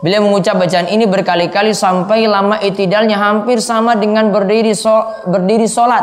Beliau 0.00 0.24
mengucap 0.24 0.58
bacaan 0.58 0.88
ini 0.90 1.06
berkali-kali 1.06 1.76
sampai 1.76 2.26
lama 2.26 2.58
itidalnya 2.58 3.20
hampir 3.20 3.62
sama 3.62 3.94
dengan 3.94 4.34
berdiri 4.34 4.74
so, 4.74 4.90
berdiri 5.28 5.68
sholat 5.68 6.02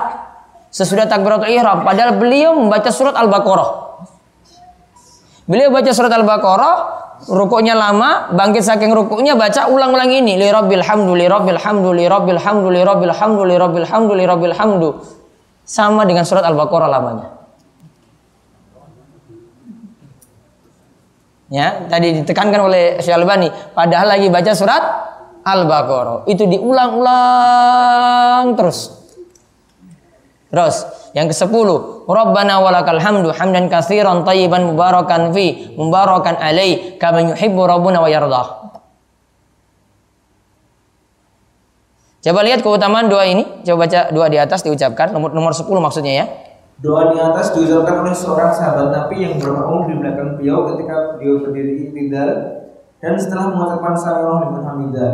sesudah 0.71 1.09
takbiratul 1.09 1.51
ihram. 1.51 1.83
Padahal 1.83 2.15
beliau 2.15 2.55
membaca 2.55 2.93
surat 2.93 3.17
Al-Baqarah. 3.17 3.69
Beliau 5.49 5.73
baca 5.73 5.91
surat 5.91 6.13
Al-Baqarah, 6.13 6.75
rukuknya 7.27 7.75
lama, 7.75 8.31
bangkit 8.31 8.63
saking 8.63 8.95
rukuknya 8.95 9.35
baca 9.35 9.67
ulang-ulang 9.67 10.07
ini. 10.07 10.39
Li 10.39 10.47
rabbil 10.47 10.85
hamdu, 10.85 11.17
li 11.17 11.27
rabbil 11.27 11.59
hamdu, 11.59 11.91
li 11.91 12.05
rabbil 12.07 12.39
hamdu, 12.39 12.69
li 12.71 12.81
rabbil 12.85 13.11
hamdu, 13.11 13.43
li 13.43 13.55
rabbil 13.59 13.87
hamdu, 13.87 14.13
li 14.15 14.23
rabbil 14.23 14.55
hamdu. 14.55 14.89
Sama 15.67 16.07
dengan 16.07 16.23
surat 16.23 16.47
Al-Baqarah 16.47 16.89
lamanya. 16.89 17.27
Ya, 21.49 21.89
tadi 21.89 22.13
ditekankan 22.21 22.61
oleh 22.61 23.01
Syekh 23.01 23.17
Albani, 23.17 23.49
padahal 23.73 24.13
lagi 24.13 24.29
baca 24.29 24.53
surat 24.53 24.83
Al-Baqarah. 25.41 26.29
Itu 26.29 26.45
diulang-ulang 26.45 28.53
terus. 28.53 28.93
Terus 30.49 30.81
yang 31.17 31.25
ke-10, 31.25 31.67
Rabbana 32.05 32.61
walakal 32.61 33.01
hamdu 33.01 33.33
hamdan 33.33 33.65
katsiran 33.65 34.21
tayyiban 34.21 34.69
mubarakan 34.69 35.33
fi 35.33 35.73
mubarakan 35.73 36.37
alai 36.37 36.97
kama 37.01 37.33
yuhibbu 37.33 37.65
rabbuna 37.65 37.97
wa 37.97 38.09
yardah. 38.09 38.47
Coba 42.19 42.43
lihat 42.43 42.59
keutamaan 42.61 43.07
doa 43.07 43.25
ini. 43.25 43.47
Coba 43.63 43.87
baca 43.87 44.11
doa 44.11 44.27
di 44.27 44.37
atas 44.37 44.61
diucapkan 44.61 45.15
nomor 45.15 45.31
nomor 45.31 45.55
10 45.55 45.65
maksudnya 45.79 46.13
ya. 46.13 46.25
Doa 46.83 47.15
di 47.15 47.17
atas 47.17 47.55
diucapkan 47.55 48.05
oleh 48.05 48.13
seorang 48.13 48.51
sahabat 48.51 48.91
Nabi 48.91 49.23
yang 49.23 49.39
bermakmum 49.39 49.87
di 49.87 49.95
belakang 49.97 50.35
beliau 50.37 50.67
ketika 50.71 51.15
beliau 51.15 51.41
berdiri 51.41 51.89
iktidal 51.89 52.29
dan 52.99 53.15
setelah 53.15 53.55
mengucapkan 53.55 53.95
salam 53.95 54.45
liman 54.45 54.63
hamidah. 54.67 55.11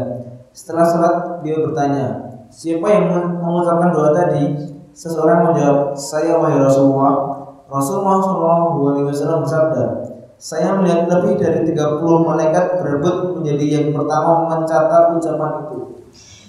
Setelah 0.51 0.85
salat 0.87 1.15
beliau 1.39 1.69
bertanya, 1.69 2.35
siapa 2.49 2.87
yang 2.89 3.05
mengucapkan 3.37 3.89
doa 3.93 4.09
tadi? 4.11 4.74
Seseorang 4.95 5.51
menjawab, 5.51 5.91
saya 5.99 6.39
wahai 6.39 6.55
Rasulullah. 6.55 7.43
Rasulullah 7.67 8.15
Shallallahu 8.23 8.79
Alaihi 8.87 9.05
Wasallam 9.11 9.43
bersabda, 9.43 9.83
saya 10.39 10.79
melihat 10.79 11.11
lebih 11.11 11.35
dari 11.35 11.67
30 11.67 11.99
malaikat 12.23 12.79
berebut 12.79 13.35
menjadi 13.35 13.65
yang 13.75 13.91
pertama 13.91 14.47
mencatat 14.47 15.19
ucapan 15.19 15.51
itu. 15.67 15.99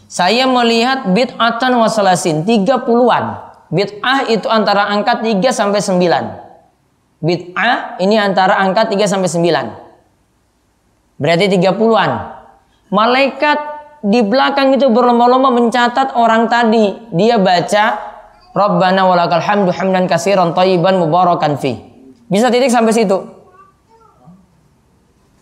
Saya 0.06 0.46
melihat 0.46 1.10
bid'atan 1.10 1.74
wasalasin, 1.74 2.46
30-an. 2.46 3.24
Bid'ah 3.66 4.30
itu 4.30 4.46
antara 4.46 4.94
angka 4.94 5.18
3 5.18 5.42
sampai 5.50 5.82
9. 5.82 7.26
Bid'ah 7.26 7.98
ini 7.98 8.14
antara 8.14 8.62
angka 8.62 8.86
3 8.86 9.10
sampai 9.10 9.26
9. 9.26 11.18
Berarti 11.18 11.50
30-an. 11.50 12.10
Malaikat 12.94 13.58
di 14.06 14.22
belakang 14.22 14.70
itu 14.78 14.86
berlomba-lomba 14.86 15.50
mencatat 15.50 16.14
orang 16.14 16.46
tadi. 16.46 16.94
Dia 17.10 17.42
baca 17.42 18.14
Rabbana 18.56 19.04
walakal 19.04 19.44
hamdu 19.44 19.68
hamdan 19.68 20.08
kasiran 20.08 20.56
tayyiban 20.56 20.96
mubarakan 20.96 21.60
fi. 21.60 21.76
Bisa 22.32 22.48
titik 22.48 22.72
sampai 22.72 22.96
situ. 22.96 23.20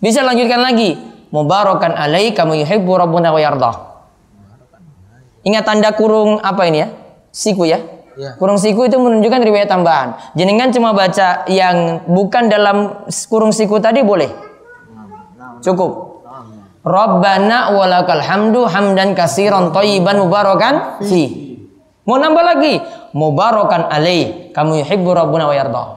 Bisa 0.03 0.27
lanjutkan 0.27 0.59
lagi. 0.59 0.99
Mubarakan 1.31 1.95
alai 1.95 2.35
kamu 2.35 2.67
yuhibbu 2.67 2.91
rabbuna 2.99 3.31
wa 3.31 3.39
yardah. 3.39 3.75
Ingat 5.47 5.63
tanda 5.63 5.95
kurung 5.95 6.43
apa 6.43 6.67
ini 6.67 6.83
ya? 6.83 6.89
Siku 7.31 7.63
ya? 7.71 7.79
ya. 8.19 8.35
Kurung 8.35 8.59
siku 8.59 8.87
itu 8.91 8.99
menunjukkan 8.99 9.41
riwayat 9.47 9.71
tambahan. 9.71 10.35
Jenengan 10.35 10.75
cuma 10.75 10.91
baca 10.91 11.47
yang 11.47 12.03
bukan 12.11 12.51
dalam 12.51 13.07
kurung 13.31 13.55
siku 13.55 13.79
tadi 13.79 14.03
boleh. 14.03 14.31
Cukup. 15.63 16.23
Rabbana 16.85 17.73
walakal 17.73 18.21
hamdu 18.21 18.67
hamdan 18.67 19.15
kasiran 19.15 19.71
tayyiban 19.71 20.19
mubarakan 20.19 20.99
fi. 21.07 21.44
Mau 22.05 22.21
nambah 22.21 22.45
lagi, 22.45 22.85
mubarakan 23.17 23.89
alaih, 23.89 24.53
kamu 24.53 24.85
yuhibbu 24.85 25.11
rabbuna 25.17 25.49
wa 25.49 25.57
yardah. 25.57 25.89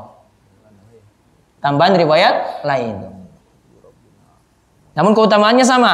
Tambahan 1.60 2.00
riwayat 2.00 2.64
lain. 2.64 2.96
Namun 4.96 5.12
keutamaannya 5.12 5.68
sama. 5.68 5.94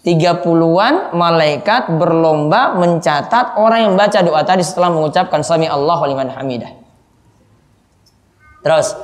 Tiga 0.00 0.40
puluhan 0.40 1.12
malaikat 1.12 1.92
berlomba 2.00 2.72
mencatat 2.72 3.60
orang 3.60 3.84
yang 3.84 3.94
baca 4.00 4.24
doa 4.24 4.40
tadi 4.48 4.64
setelah 4.64 4.88
mengucapkan 4.88 5.44
sami 5.44 5.68
Allah 5.68 6.00
liman 6.08 6.32
hamidah. 6.32 6.72
Terus 8.64 8.96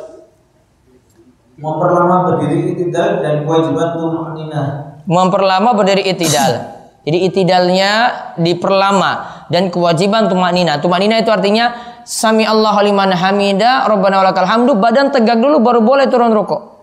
memperlama 1.60 2.32
berdiri 2.32 2.72
itidal 2.72 3.20
dan 3.20 3.44
kewajiban 3.44 3.92
tumanina. 3.92 4.62
Memperlama 5.04 5.76
berdiri 5.76 6.08
itidal. 6.08 6.75
Jadi 7.06 7.18
itidalnya 7.22 7.90
diperlama 8.34 9.46
dan 9.46 9.70
kewajiban 9.70 10.26
tumanina. 10.26 10.82
Tumanina 10.82 11.22
itu 11.22 11.30
artinya 11.30 11.70
sami 12.02 12.42
Allah 12.42 12.74
liman 12.82 13.14
hamida, 13.14 13.86
rabbana 13.86 14.26
walakal 14.26 14.42
hamdu, 14.42 14.74
badan 14.74 15.14
tegak 15.14 15.38
dulu 15.38 15.62
baru 15.62 15.86
boleh 15.86 16.10
turun 16.10 16.34
rukuk. 16.34 16.74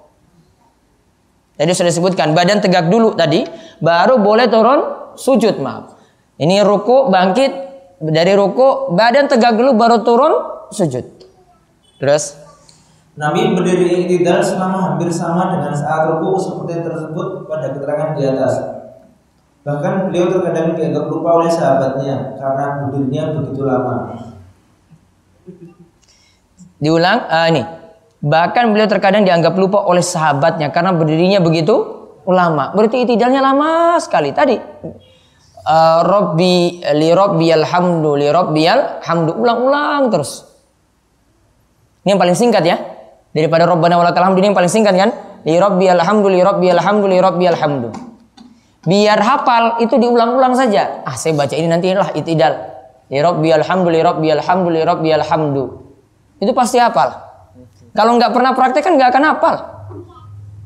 Jadi 1.60 1.72
sudah 1.76 1.92
disebutkan 1.92 2.32
badan 2.32 2.64
tegak 2.64 2.88
dulu 2.88 3.20
tadi, 3.20 3.44
baru 3.84 4.16
boleh 4.24 4.48
turun 4.48 4.80
sujud, 5.20 5.60
maaf. 5.60 5.92
Ini 6.40 6.64
ruku 6.64 7.12
bangkit 7.12 7.52
dari 8.00 8.32
ruku, 8.32 8.96
badan 8.96 9.28
tegak 9.28 9.60
dulu 9.60 9.76
baru 9.76 10.08
turun 10.08 10.34
sujud. 10.72 11.04
Terus 12.00 12.40
Nabi 13.14 13.54
berdiri 13.54 14.08
itidal 14.08 14.42
selama 14.42 14.96
hampir 14.96 15.12
sama 15.14 15.54
dengan 15.54 15.76
saat 15.76 16.10
ruku 16.10 16.34
seperti 16.40 16.82
tersebut 16.82 17.46
pada 17.46 17.76
keterangan 17.76 18.18
di 18.18 18.24
atas. 18.26 18.83
Bahkan 19.64 20.12
beliau 20.12 20.28
terkadang 20.28 20.76
dianggap 20.76 21.08
lupa 21.08 21.30
oleh 21.40 21.48
sahabatnya 21.48 22.36
karena 22.36 22.66
berdirinya 22.84 23.24
begitu 23.32 23.62
lama. 23.64 23.96
Diulang, 26.84 27.20
uh, 27.32 27.48
ini. 27.48 27.64
Bahkan 28.24 28.76
beliau 28.76 28.88
terkadang 28.92 29.24
dianggap 29.24 29.56
lupa 29.56 29.88
oleh 29.88 30.04
sahabatnya 30.04 30.68
karena 30.72 30.92
berdirinya 30.92 31.40
begitu 31.40 31.76
lama. 32.28 32.76
Berarti 32.76 33.08
itidalnya 33.08 33.40
lama 33.40 34.00
sekali. 34.04 34.36
Tadi 34.36 34.56
uh, 35.64 36.00
Robbi 36.04 36.84
li 36.84 37.10
Robbi 37.16 37.48
alhamdu 37.52 38.20
li 38.20 38.28
Robbi 38.28 38.64
alhamdu 38.68 39.32
ulang-ulang 39.36 40.12
terus. 40.12 40.44
Ini 42.04 42.16
yang 42.16 42.20
paling 42.20 42.36
singkat 42.36 42.64
ya. 42.68 42.80
Daripada 43.32 43.64
Robbana 43.64 43.96
walakal 43.96 44.28
hamdu 44.28 44.44
ini 44.44 44.52
yang 44.52 44.58
paling 44.60 44.72
singkat 44.72 44.96
kan? 44.96 45.10
Li 45.48 45.56
Robbi 45.56 45.88
alhamdu 45.88 46.28
li 46.28 46.44
Robbi 46.44 46.68
alhamdu 46.68 47.08
li 47.08 47.20
alhamdu. 47.24 48.13
Biar 48.84 49.20
hafal 49.24 49.80
itu 49.80 49.96
diulang-ulang 49.96 50.60
saja. 50.60 51.04
Ah, 51.08 51.16
saya 51.16 51.32
baca 51.40 51.56
ini 51.56 51.72
nanti 51.72 51.96
lah 51.96 52.12
itidal. 52.12 52.54
Li 53.08 53.20
rabbi 53.24 53.48
alhamdu 53.56 53.88
li 53.88 54.04
rabbi 54.04 54.28
alhamdu 54.28 54.68
li 54.68 54.82
rabbi 54.84 55.10
alhamdu. 55.16 55.64
Itu 56.44 56.52
pasti 56.52 56.84
hafal. 56.84 57.16
Kalau 57.96 58.20
nggak 58.20 58.36
pernah 58.36 58.52
praktek 58.52 58.84
kan 58.84 59.00
nggak 59.00 59.10
akan 59.16 59.24
hafal. 59.24 59.56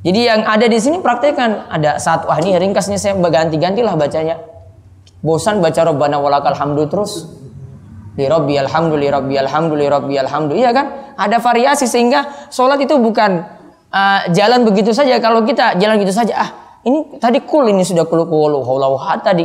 Jadi 0.01 0.19
yang 0.23 0.41
ada 0.49 0.65
di 0.65 0.79
sini 0.81 0.97
praktekkan. 0.97 1.69
Ada 1.69 2.01
satu, 2.01 2.25
ah 2.31 2.37
ini 2.41 2.57
ringkasnya 2.57 2.97
saya 2.97 3.13
ganti-gantilah 3.13 3.93
bacanya. 3.93 4.41
Bosan 5.21 5.61
baca 5.61 5.81
Rabbana 5.85 6.17
walakal 6.17 6.57
hamdu 6.57 6.89
terus. 6.89 7.29
Li 8.17 8.25
rabbi 8.25 8.57
alhamdu 8.57 8.97
li 8.97 9.13
rabbi 9.13 9.37
alhamdu 9.37 9.77
rabbi 9.77 10.17
alhamdu. 10.17 10.57
Iya 10.57 10.73
kan? 10.73 11.13
Ada 11.21 11.37
variasi 11.37 11.85
sehingga 11.85 12.49
sholat 12.49 12.81
itu 12.81 12.97
bukan 12.97 13.45
uh, 13.93 14.21
jalan 14.33 14.65
begitu 14.65 14.89
saja. 14.89 15.21
Kalau 15.21 15.45
kita 15.45 15.77
jalan 15.77 16.01
begitu 16.01 16.17
saja, 16.17 16.33
ah 16.33 16.49
ini 16.87 17.19
tadi 17.19 17.43
kul 17.43 17.67
ini 17.67 17.83
sudah 17.83 18.07
kul 18.07 18.23
kul 18.31 18.63
hat 18.95 19.27
tadi. 19.27 19.43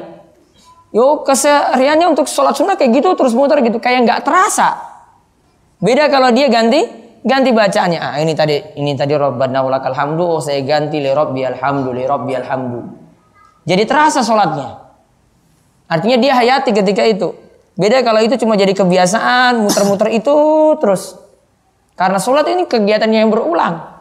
Yo 0.94 1.26
kesehariannya 1.26 2.06
untuk 2.12 2.30
sholat 2.30 2.54
sunnah 2.54 2.78
kayak 2.78 3.02
gitu 3.02 3.16
terus 3.18 3.34
muter 3.34 3.58
gitu 3.66 3.82
kayak 3.82 4.06
nggak 4.06 4.20
terasa. 4.22 4.78
Beda 5.82 6.06
kalau 6.06 6.30
dia 6.30 6.46
ganti 6.46 6.86
ganti 7.26 7.50
bacaannya. 7.50 7.98
Ah 7.98 8.16
ini 8.22 8.36
tadi 8.38 8.78
ini 8.78 8.94
tadi 8.94 9.16
Rabbana 9.18 9.64
walakal 9.66 9.96
hamdu. 9.96 10.38
Oh 10.38 10.40
saya 10.44 10.62
ganti 10.62 11.02
li 11.02 11.10
Rabbi 11.10 11.42
alhamdu 11.42 11.90
li 11.90 12.04
Rabbi 12.06 12.32
alhamdu. 12.38 12.80
Jadi 13.66 13.82
terasa 13.88 14.22
sholatnya. 14.22 14.78
Artinya 15.90 16.16
dia 16.20 16.32
hayati 16.38 16.70
ketika 16.70 17.02
itu. 17.04 17.34
Beda 17.72 18.04
kalau 18.04 18.20
itu 18.20 18.36
cuma 18.36 18.54
jadi 18.54 18.76
kebiasaan 18.76 19.64
muter-muter 19.64 20.12
itu 20.12 20.36
terus. 20.76 21.16
Karena 21.96 22.20
sholat 22.20 22.44
ini 22.52 22.68
kegiatan 22.68 23.08
yang 23.08 23.32
berulang. 23.32 23.91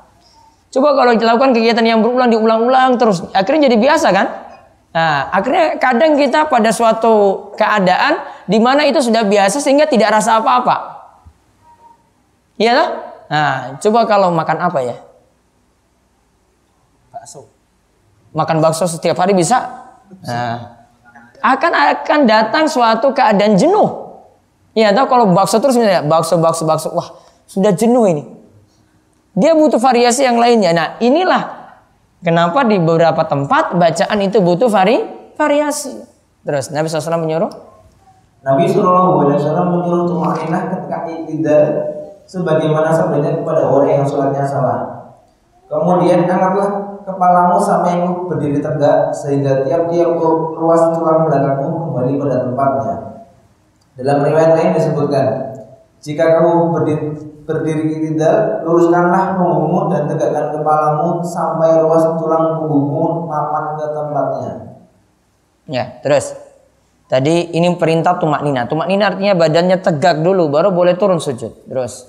Coba 0.71 0.95
kalau 0.95 1.11
dilakukan 1.19 1.51
kegiatan 1.51 1.83
yang 1.83 1.99
berulang 1.99 2.31
diulang-ulang 2.31 2.95
terus, 2.95 3.27
akhirnya 3.35 3.67
jadi 3.67 3.77
biasa 3.77 4.07
kan? 4.15 4.27
Nah, 4.91 5.31
akhirnya 5.31 5.79
kadang 5.79 6.15
kita 6.15 6.47
pada 6.47 6.71
suatu 6.71 7.47
keadaan 7.59 8.23
di 8.47 8.59
mana 8.59 8.87
itu 8.87 8.99
sudah 8.99 9.23
biasa 9.27 9.59
sehingga 9.59 9.87
tidak 9.87 10.15
rasa 10.15 10.39
apa-apa. 10.39 10.75
Iya 12.59 12.71
-apa. 12.75 12.85
Nah, 13.31 13.55
coba 13.79 13.99
kalau 14.07 14.31
makan 14.35 14.57
apa 14.59 14.79
ya? 14.83 14.95
Bakso. 17.11 17.47
Makan 18.35 18.59
bakso 18.59 18.87
setiap 18.87 19.15
hari 19.19 19.31
bisa? 19.31 19.87
Nah, 20.27 20.87
akan 21.39 21.71
akan 21.71 22.19
datang 22.27 22.67
suatu 22.67 23.15
keadaan 23.15 23.55
jenuh. 23.55 24.11
Ya, 24.71 24.95
atau 24.95 25.07
kalau 25.07 25.31
bakso 25.35 25.59
terus 25.59 25.75
misalnya 25.75 26.03
bakso 26.03 26.39
bakso 26.39 26.63
bakso, 26.63 26.91
wah 26.95 27.11
sudah 27.47 27.71
jenuh 27.75 28.07
ini. 28.07 28.23
Dia 29.31 29.55
butuh 29.55 29.79
variasi 29.79 30.27
yang 30.27 30.35
lainnya. 30.35 30.75
Nah, 30.75 30.88
inilah 31.00 31.43
kenapa 32.19 32.67
di 32.67 32.77
beberapa 32.79 33.23
tempat 33.23 33.75
bacaan 33.79 34.19
itu 34.19 34.43
butuh 34.43 34.67
vari 34.67 35.01
variasi. 35.39 36.03
Terus 36.41 36.73
Nabi 36.73 36.89
SAW 36.89 37.21
menyuruh 37.21 37.51
Nabi 38.41 38.65
Shallallahu 38.65 39.21
Alaihi 39.21 39.38
Wasallam 39.38 39.67
menyuruh 39.69 40.05
tumakinah 40.09 40.61
ketika 40.73 40.97
iktidal 41.05 41.65
sebagaimana 42.25 42.89
sabdanya 42.89 43.38
kepada 43.38 43.69
orang 43.69 44.01
yang 44.01 44.05
sholatnya 44.05 44.41
salah. 44.41 44.79
Kemudian 45.69 46.25
angkatlah 46.25 46.97
kepalamu 47.05 47.61
sampai 47.61 48.01
berdiri 48.01 48.57
tegak 48.57 49.13
sehingga 49.13 49.61
tiap-tiap 49.61 50.17
ruas 50.57 50.89
tulang 50.89 51.29
belakangmu 51.29 51.69
kembali 51.69 52.11
pada 52.17 52.38
tempatnya. 52.50 52.95
Dalam 54.01 54.25
riwayat 54.25 54.51
lain 54.57 54.73
disebutkan, 54.73 55.25
jika 56.01 56.24
kamu 56.41 56.74
berdiri, 56.74 57.08
berdiri 57.46 57.84
iktidal, 57.93 58.65
luruskanlah 58.65 59.38
punggungmu 59.38 59.93
dan 59.93 60.10
tegakkan 60.10 60.50
kepalamu 60.58 61.22
sampai 61.22 61.77
ruas 61.77 62.03
tulang 62.17 62.58
punggungmu 62.58 63.29
mapan 63.29 63.77
ke 63.77 63.86
tempatnya. 63.93 64.53
Ya, 65.70 66.01
terus. 66.01 66.34
Tadi 67.05 67.53
ini 67.53 67.75
perintah 67.77 68.17
tumak 68.17 68.41
nina. 68.41 68.65
Tumak 68.65 68.89
nina 68.89 69.13
artinya 69.13 69.38
badannya 69.38 69.77
tegak 69.77 70.25
dulu, 70.25 70.50
baru 70.50 70.74
boleh 70.74 70.98
turun 70.98 71.22
sujud. 71.22 71.70
Terus. 71.70 72.08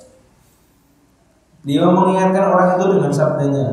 Dia 1.63 1.85
mengingatkan 1.85 2.49
orang 2.49 2.81
itu 2.81 2.85
dengan 2.97 3.13
sabdanya. 3.13 3.67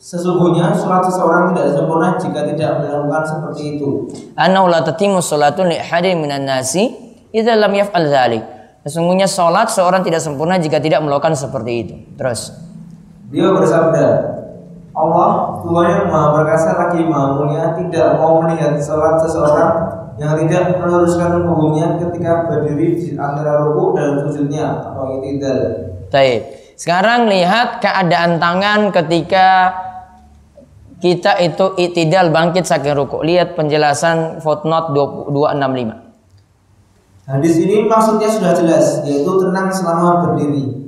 Sesungguhnya 0.00 0.72
sholat 0.72 1.04
seseorang 1.04 1.52
tidak 1.52 1.76
sempurna 1.76 2.16
jika 2.16 2.48
tidak 2.48 2.70
melakukan 2.80 3.22
seperti 3.22 3.76
itu. 3.76 4.08
Anna 4.32 4.64
la 4.64 4.80
tatimu 4.80 5.20
sholatun 5.20 5.68
li 5.68 5.76
hadin 5.76 6.24
minan 6.24 6.48
nasi 6.48 6.88
idza 7.30 7.52
lam 7.54 7.76
yaf'al 7.76 8.08
dzalik. 8.08 8.59
Sesungguhnya 8.80 9.28
sholat 9.28 9.68
seorang 9.68 10.00
tidak 10.00 10.24
sempurna 10.24 10.56
jika 10.56 10.80
tidak 10.80 11.04
melakukan 11.04 11.36
seperti 11.36 11.72
itu. 11.84 11.94
Terus. 12.16 12.56
Dia 13.28 13.52
bersabda, 13.52 14.06
Allah 14.96 15.60
Tuhan 15.62 15.86
yang 15.86 16.04
Maha 16.10 16.28
Perkasa 16.40 16.70
lagi 16.74 17.06
Maha 17.06 17.38
Mulia 17.38 17.76
tidak 17.78 18.18
mau 18.18 18.42
melihat 18.42 18.74
sholat 18.80 19.22
seseorang 19.22 19.72
yang 20.18 20.34
tidak 20.44 20.76
meluruskan 20.82 21.46
punggungnya 21.46 21.96
ketika 21.96 22.50
berdiri 22.50 22.98
di 22.98 23.08
antara 23.16 23.64
ruku 23.64 23.96
dan 23.96 24.20
sujudnya 24.20 24.82
atau 24.82 25.20
itidal. 25.20 25.58
Baik. 26.10 26.40
Sekarang 26.74 27.28
lihat 27.28 27.84
keadaan 27.84 28.40
tangan 28.40 28.88
ketika 28.90 29.76
kita 31.00 31.40
itu 31.40 31.76
itidal 31.80 32.28
bangkit 32.28 32.68
saking 32.68 32.96
ruku. 32.96 33.24
Lihat 33.24 33.56
penjelasan 33.56 34.44
footnote 34.44 34.92
265. 34.92 36.09
Hadis 37.28 37.54
ini 37.60 37.88
maksudnya 37.88 38.28
sudah 38.28 38.52
jelas, 38.56 39.04
yaitu 39.04 39.30
tenang 39.40 39.68
selama 39.72 40.24
berdiri. 40.24 40.80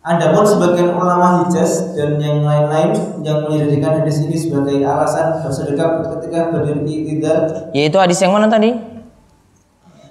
Adapun 0.00 0.48
sebagian 0.48 0.96
ulama 0.96 1.44
Hijaz 1.44 1.92
dan 1.92 2.16
yang 2.16 2.40
lain-lain 2.40 3.20
yang 3.20 3.44
menjadikan 3.44 4.00
hadis 4.00 4.24
ini 4.24 4.32
sebagai 4.32 4.80
alasan 4.80 5.44
bersedekap 5.44 6.00
ketika 6.16 6.48
berdiri 6.48 7.04
tidak 7.04 7.68
yaitu 7.76 8.00
hadis 8.00 8.16
yang 8.24 8.32
mana 8.32 8.48
tadi? 8.48 8.80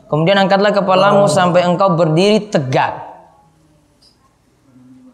Kemudian 0.05 0.37
angkatlah 0.45 0.77
kepalamu 0.77 1.25
oh. 1.25 1.29
sampai 1.29 1.65
engkau 1.65 1.97
berdiri 1.97 2.53
tegak. 2.53 3.01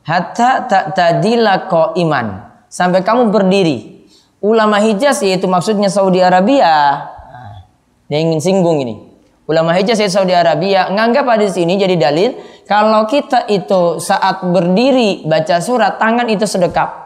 Hatta 0.04 0.68
tak 0.68 0.92
tadilah 0.92 1.72
kau 1.72 1.96
iman 1.96 2.52
sampai 2.68 3.00
kamu 3.00 3.32
berdiri. 3.32 4.08
Ulama 4.44 4.84
Hijaz 4.84 5.24
yaitu 5.24 5.48
maksudnya 5.48 5.88
Saudi 5.88 6.20
Arabia. 6.20 7.00
Nah, 7.32 7.64
dia 8.12 8.20
ingin 8.20 8.44
singgung 8.44 8.84
ini. 8.84 9.15
Ulama 9.46 9.78
Hijaz 9.78 10.02
yaitu 10.02 10.18
Saudi 10.18 10.34
Arabia 10.34 10.90
menganggap 10.90 11.38
hadis 11.38 11.54
ini 11.54 11.78
jadi 11.78 11.96
dalil 12.02 12.34
kalau 12.66 13.06
kita 13.06 13.46
itu 13.46 14.02
saat 14.02 14.42
berdiri 14.42 15.22
baca 15.22 15.62
surat 15.62 16.02
tangan 16.02 16.26
itu 16.26 16.50
sedekap. 16.50 17.06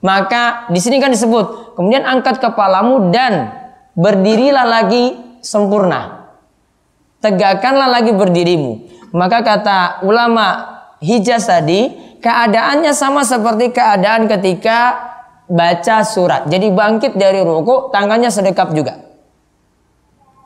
Maka 0.00 0.70
di 0.72 0.80
sini 0.80 0.96
kan 1.02 1.12
disebut, 1.12 1.76
kemudian 1.76 2.06
angkat 2.06 2.40
kepalamu 2.40 3.12
dan 3.12 3.52
berdirilah 3.98 4.64
lagi 4.64 5.18
sempurna. 5.44 6.30
Tegakkanlah 7.20 8.00
lagi 8.00 8.16
berdirimu. 8.16 8.72
Maka 9.12 9.44
kata 9.44 10.06
ulama 10.06 10.78
Hijaz 11.04 11.50
tadi, 11.50 11.90
keadaannya 12.22 12.94
sama 12.96 13.26
seperti 13.26 13.74
keadaan 13.74 14.24
ketika 14.30 15.10
baca 15.50 16.06
surat. 16.06 16.46
Jadi 16.46 16.72
bangkit 16.72 17.18
dari 17.18 17.42
ruku, 17.44 17.90
tangannya 17.92 18.30
sedekap 18.32 18.72
juga. 18.72 19.09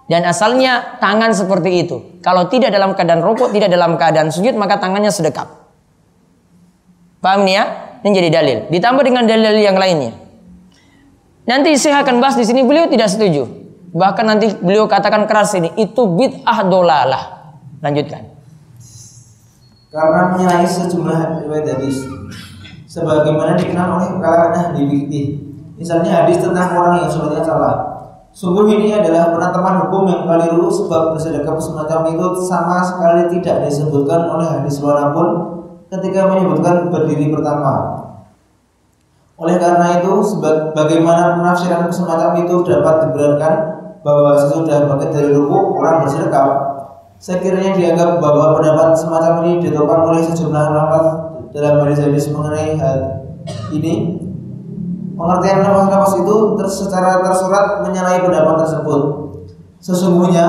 Dan 0.04 0.28
asalnya 0.28 1.00
tangan 1.00 1.32
seperti 1.32 1.88
itu. 1.88 1.96
Kalau 2.20 2.44
tidak 2.52 2.68
dalam 2.68 2.92
keadaan 2.92 3.24
rukuk, 3.24 3.48
tidak 3.56 3.72
dalam 3.72 3.96
keadaan 3.96 4.28
sujud, 4.28 4.52
maka 4.52 4.76
tangannya 4.76 5.08
sedekap. 5.08 5.64
Paham 7.24 7.48
nih 7.48 7.56
ya? 7.56 7.64
Ini 8.04 8.12
jadi 8.12 8.28
dalil. 8.28 8.58
Ditambah 8.68 9.00
dengan 9.00 9.24
dalil 9.24 9.56
yang 9.56 9.80
lainnya. 9.80 10.12
Nanti 11.48 11.72
saya 11.80 12.04
akan 12.04 12.20
bahas 12.20 12.36
di 12.36 12.44
sini 12.44 12.60
beliau 12.68 12.84
tidak 12.92 13.08
setuju. 13.08 13.48
Bahkan 13.96 14.24
nanti 14.28 14.52
beliau 14.60 14.84
katakan 14.84 15.24
keras 15.24 15.56
ini 15.56 15.72
itu 15.80 16.04
bid'ah 16.04 16.68
dolalah. 16.68 17.56
Lanjutkan. 17.80 18.28
Karena 19.88 20.20
menyalahi 20.36 20.68
sejumlah 20.68 21.48
riwayat 21.48 21.78
hadis 21.78 22.04
sebagaimana 22.90 23.56
dikenal 23.56 23.96
oleh 23.96 24.20
kalangan 24.20 24.52
ahli 24.52 24.82
fikih. 24.84 25.26
Misalnya 25.80 26.24
hadis 26.24 26.44
tentang 26.44 26.76
orang 26.76 27.06
yang 27.06 27.08
sholatnya 27.08 27.40
salah 27.40 27.93
Sungguh 28.34 28.66
ini 28.66 28.90
adalah 28.90 29.30
penetapan 29.30 29.86
hukum 29.86 30.10
yang 30.10 30.26
keliru 30.26 30.66
sebab 30.66 31.14
bersedekah 31.14 31.54
semacam 31.54 32.10
itu 32.10 32.26
sama 32.42 32.82
sekali 32.82 33.30
tidak 33.38 33.70
disebutkan 33.70 34.26
oleh 34.26 34.42
hadis 34.42 34.82
mana 34.82 35.14
pun 35.14 35.26
ketika 35.86 36.26
menyebutkan 36.26 36.90
berdiri 36.90 37.30
pertama. 37.30 38.02
Oleh 39.38 39.54
karena 39.54 40.02
itu, 40.02 40.42
bagaimana 40.74 41.38
penafsiran 41.38 41.86
semacam 41.94 42.42
itu 42.42 42.66
dapat 42.66 43.06
dibenarkan 43.06 43.54
bahwa 44.02 44.34
sesudah 44.34 44.90
bangkit 44.90 45.10
dari 45.14 45.30
ruku 45.30 45.78
orang 45.78 46.02
bersedekah, 46.02 46.46
sekiranya 47.22 47.70
dianggap 47.78 48.18
bahwa 48.18 48.58
pendapat 48.58 48.98
semacam 48.98 49.46
ini 49.46 49.62
ditopang 49.62 50.10
oleh 50.10 50.26
sejumlah 50.26 50.74
lafaz 50.74 51.06
dalam 51.54 51.86
hadis-hadis 51.86 52.34
mengenai 52.34 52.74
hal 52.82 52.98
ini, 53.70 54.23
Pengertian 55.14 55.62
nafas-nafas 55.62 56.14
itu 56.27 56.35
secara 56.66 57.22
tersurat 57.22 57.87
menyalahi 57.87 58.27
pendapat 58.27 58.66
tersebut. 58.66 59.00
Sesungguhnya 59.79 60.46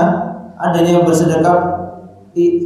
adanya 0.58 1.06
bersedekap 1.06 1.58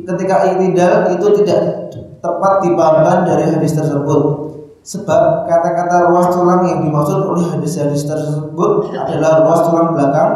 ketika 0.07 0.35
iktidal 0.47 1.11
itu 1.11 1.27
tidak 1.43 1.91
tepat 2.23 2.53
dipahamkan 2.63 3.27
dari 3.27 3.51
hadis 3.51 3.75
tersebut. 3.75 4.47
Sebab 4.79 5.45
kata-kata 5.45 6.07
ruas 6.07 6.31
tulang 6.31 6.63
yang 6.63 6.87
dimaksud 6.87 7.19
oleh 7.27 7.45
hadis-hadis 7.51 8.07
tersebut 8.07 8.95
adalah 8.95 9.43
ruas 9.43 9.61
tulang 9.67 9.91
belakang 9.91 10.31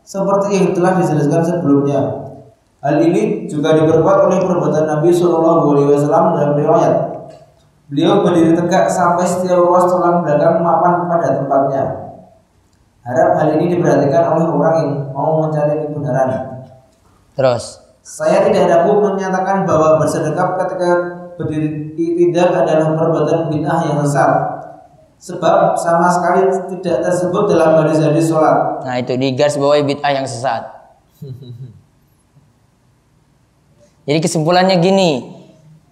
seperti 0.00 0.48
yang 0.58 0.66
telah 0.72 0.96
dijelaskan 0.96 1.42
sebelumnya. 1.44 2.00
Hal 2.82 2.98
ini 2.98 3.46
juga 3.46 3.78
diperkuat 3.78 4.26
oleh 4.26 4.42
perbuatan 4.42 4.90
Nabi 4.90 5.14
Shallallahu 5.14 5.76
Alaihi 5.76 5.88
Wasallam 5.94 6.24
dalam 6.34 6.52
riwayat 6.58 7.11
Beliau 7.92 8.24
berdiri 8.24 8.56
tegak 8.56 8.88
sampai 8.88 9.28
setiap 9.28 9.68
ruas 9.68 9.84
tulang 9.84 10.24
belakang 10.24 10.64
mapan 10.64 11.12
pada 11.12 11.44
tempatnya. 11.44 11.84
Harap 13.04 13.36
hal 13.36 13.60
ini 13.60 13.76
diperhatikan 13.76 14.32
oleh 14.32 14.48
orang 14.48 14.74
yang 14.80 14.90
mau 15.12 15.44
mencari 15.44 15.84
kebenaran. 15.84 16.64
Terus. 17.36 17.84
Saya 18.00 18.48
tidak 18.48 18.72
ragu 18.72 18.96
menyatakan 18.96 19.68
bahwa 19.68 20.00
bersedekap 20.00 20.56
ketika 20.64 20.90
berdiri 21.36 21.92
tidak 21.92 22.64
adalah 22.64 22.96
perbuatan 22.96 23.52
bid'ah 23.52 23.84
yang 23.84 24.00
sesat. 24.08 24.32
Sebab 25.20 25.76
sama 25.76 26.08
sekali 26.08 26.48
tidak 26.80 27.04
tersebut 27.04 27.44
dalam 27.52 27.84
hadis-hadis 27.84 28.32
sholat. 28.32 28.88
Nah 28.88 28.96
itu 29.04 29.20
di 29.20 29.36
garis 29.36 29.60
bawah 29.60 29.76
bid'ah 29.84 30.16
yang 30.16 30.24
sesat. 30.24 30.64
Jadi 34.08 34.18
kesimpulannya 34.18 34.80
gini, 34.80 35.41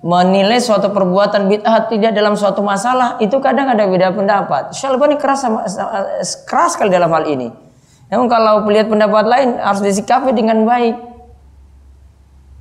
menilai 0.00 0.56
suatu 0.56 0.88
perbuatan 0.88 1.52
bid'ah 1.52 1.84
tidak 1.92 2.16
dalam 2.16 2.32
suatu 2.32 2.64
masalah 2.64 3.20
itu 3.20 3.36
kadang 3.36 3.68
ada 3.68 3.84
beda 3.84 4.16
pendapat. 4.16 4.72
Syalbani 4.72 5.20
keras 5.20 5.44
sama, 5.44 5.68
keras 6.48 6.76
sekali 6.76 6.88
dalam 6.88 7.12
hal 7.12 7.28
ini. 7.28 7.52
Namun 8.08 8.26
kalau 8.26 8.64
melihat 8.64 8.88
pendapat 8.88 9.24
lain 9.28 9.48
harus 9.60 9.84
disikapi 9.84 10.32
dengan 10.32 10.64
baik. 10.64 10.96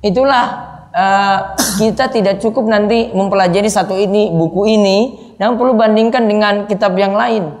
Itulah 0.04 0.44
uh, 0.92 1.38
kita 1.80 2.12
tidak 2.12 2.44
cukup 2.44 2.68
nanti 2.68 3.08
mempelajari 3.12 3.68
satu 3.68 3.96
ini 3.96 4.32
buku 4.32 4.62
ini, 4.68 4.98
namun 5.40 5.56
perlu 5.56 5.72
bandingkan 5.76 6.24
dengan 6.28 6.68
kitab 6.68 6.92
yang 6.96 7.16
lain. 7.16 7.56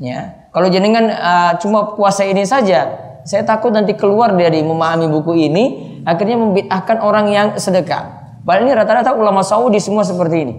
Ya, 0.00 0.48
kalau 0.56 0.72
jenengan 0.72 1.04
uh, 1.12 1.52
cuma 1.60 1.92
puasa 1.96 2.24
ini 2.24 2.48
saja, 2.48 2.96
saya 3.28 3.44
takut 3.44 3.72
nanti 3.72 3.92
keluar 3.92 4.32
dari 4.32 4.64
memahami 4.64 5.04
buku 5.08 5.32
ini, 5.36 5.64
akhirnya 6.08 6.40
membid'ahkan 6.40 7.04
orang 7.04 7.26
yang 7.28 7.46
sedekah. 7.60 8.19
Padahal 8.42 8.64
ini 8.66 8.72
rata-rata 8.72 9.10
ulama 9.12 9.44
Saudi 9.44 9.78
semua 9.78 10.02
seperti 10.02 10.36
ini. 10.48 10.54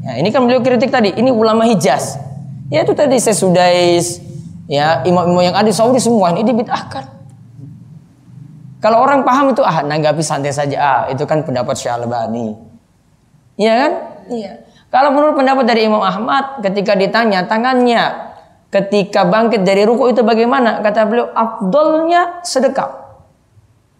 Ya, 0.00 0.18
ini 0.18 0.28
kan 0.32 0.42
beliau 0.44 0.64
kritik 0.64 0.90
tadi, 0.90 1.12
ini 1.14 1.28
ulama 1.28 1.68
Hijaz. 1.68 2.16
Ya 2.72 2.86
itu 2.86 2.94
tadi 2.94 3.18
Sesudais, 3.18 4.30
Ya, 4.70 5.02
imam-imam 5.02 5.50
yang 5.50 5.56
ada 5.58 5.66
di 5.66 5.74
Saudi 5.74 5.98
semua 5.98 6.30
ini 6.30 6.46
dibid'ahkan. 6.46 7.02
Kalau 8.78 9.02
orang 9.02 9.26
paham 9.26 9.50
itu 9.50 9.66
ah 9.66 9.82
nanggapi 9.82 10.22
santai 10.22 10.54
saja. 10.54 10.76
Ah, 10.78 11.02
itu 11.10 11.26
kan 11.26 11.42
pendapat 11.42 11.74
Syalbani. 11.74 12.54
Iya 13.58 13.72
kan? 13.74 13.92
Iya. 14.30 14.52
Kalau 14.94 15.10
menurut 15.10 15.34
pendapat 15.34 15.66
dari 15.66 15.90
Imam 15.90 15.98
Ahmad 15.98 16.62
ketika 16.62 16.94
ditanya 16.94 17.50
tangannya 17.50 18.30
ketika 18.70 19.26
bangkit 19.26 19.66
dari 19.66 19.82
ruku 19.82 20.14
itu 20.14 20.22
bagaimana? 20.22 20.78
Kata 20.86 21.02
beliau 21.02 21.34
afdolnya 21.34 22.38
sedekap. 22.46 23.18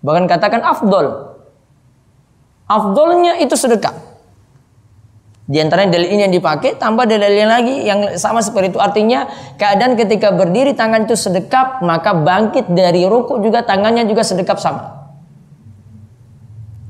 Bahkan 0.06 0.30
katakan 0.30 0.62
afdol. 0.62 1.34
Afdolnya 2.70 3.42
itu 3.42 3.58
sedekap. 3.58 4.10
Di 5.50 5.58
antaranya 5.58 5.98
dalil 5.98 6.14
ini 6.14 6.30
yang 6.30 6.34
dipakai, 6.38 6.78
tambah 6.78 7.10
dalil 7.10 7.34
yang 7.34 7.50
lagi 7.50 7.82
yang 7.82 8.14
sama 8.14 8.38
seperti 8.38 8.70
itu. 8.70 8.78
Artinya 8.78 9.26
keadaan 9.58 9.98
ketika 9.98 10.30
berdiri 10.30 10.78
tangan 10.78 11.10
itu 11.10 11.18
sedekap, 11.18 11.82
maka 11.82 12.14
bangkit 12.14 12.70
dari 12.70 13.02
ruku 13.10 13.42
juga 13.42 13.66
tangannya 13.66 14.06
juga 14.06 14.22
sedekap 14.22 14.62
sama. 14.62 15.10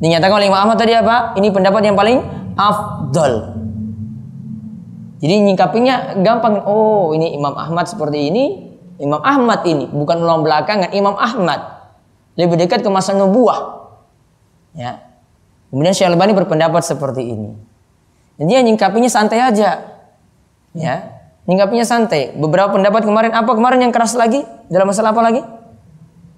Dinyatakan 0.05 0.37
oleh 0.37 0.53
Imam 0.53 0.61
Ahmad 0.61 0.77
tadi 0.77 0.93
apa? 0.93 1.33
Ini 1.41 1.49
pendapat 1.49 1.81
yang 1.89 1.97
paling 1.97 2.21
afdol. 2.53 3.33
Jadi 5.21 5.35
nyingkapinya 5.49 6.21
gampang. 6.21 6.65
Oh 6.65 7.17
ini 7.17 7.33
Imam 7.33 7.57
Ahmad 7.57 7.89
seperti 7.89 8.29
ini. 8.29 8.45
Imam 9.01 9.21
Ahmad 9.25 9.65
ini. 9.65 9.89
Bukan 9.89 10.21
ulama 10.21 10.45
belakangan. 10.45 10.93
Imam 10.93 11.17
Ahmad. 11.17 11.93
Lebih 12.37 12.61
dekat 12.61 12.81
ke 12.81 12.89
masa 12.93 13.13
nubuah. 13.17 13.89
Ya. 14.73 15.10
Kemudian 15.71 15.95
Syekh 15.95 16.11
Albani 16.11 16.35
berpendapat 16.35 16.83
seperti 16.83 17.23
ini. 17.31 17.55
Dan 18.35 18.51
dia 18.51 18.59
nyingkapinya 18.61 19.07
santai 19.07 19.39
aja. 19.39 19.79
Ya. 20.75 20.95
Nyingkapinya 21.47 21.87
santai. 21.87 22.35
Beberapa 22.35 22.75
pendapat 22.75 23.07
kemarin 23.07 23.33
apa 23.33 23.51
kemarin 23.55 23.79
yang 23.87 23.95
keras 23.95 24.19
lagi? 24.19 24.43
Dalam 24.67 24.91
masalah 24.91 25.15
apa 25.15 25.23
lagi? 25.23 25.43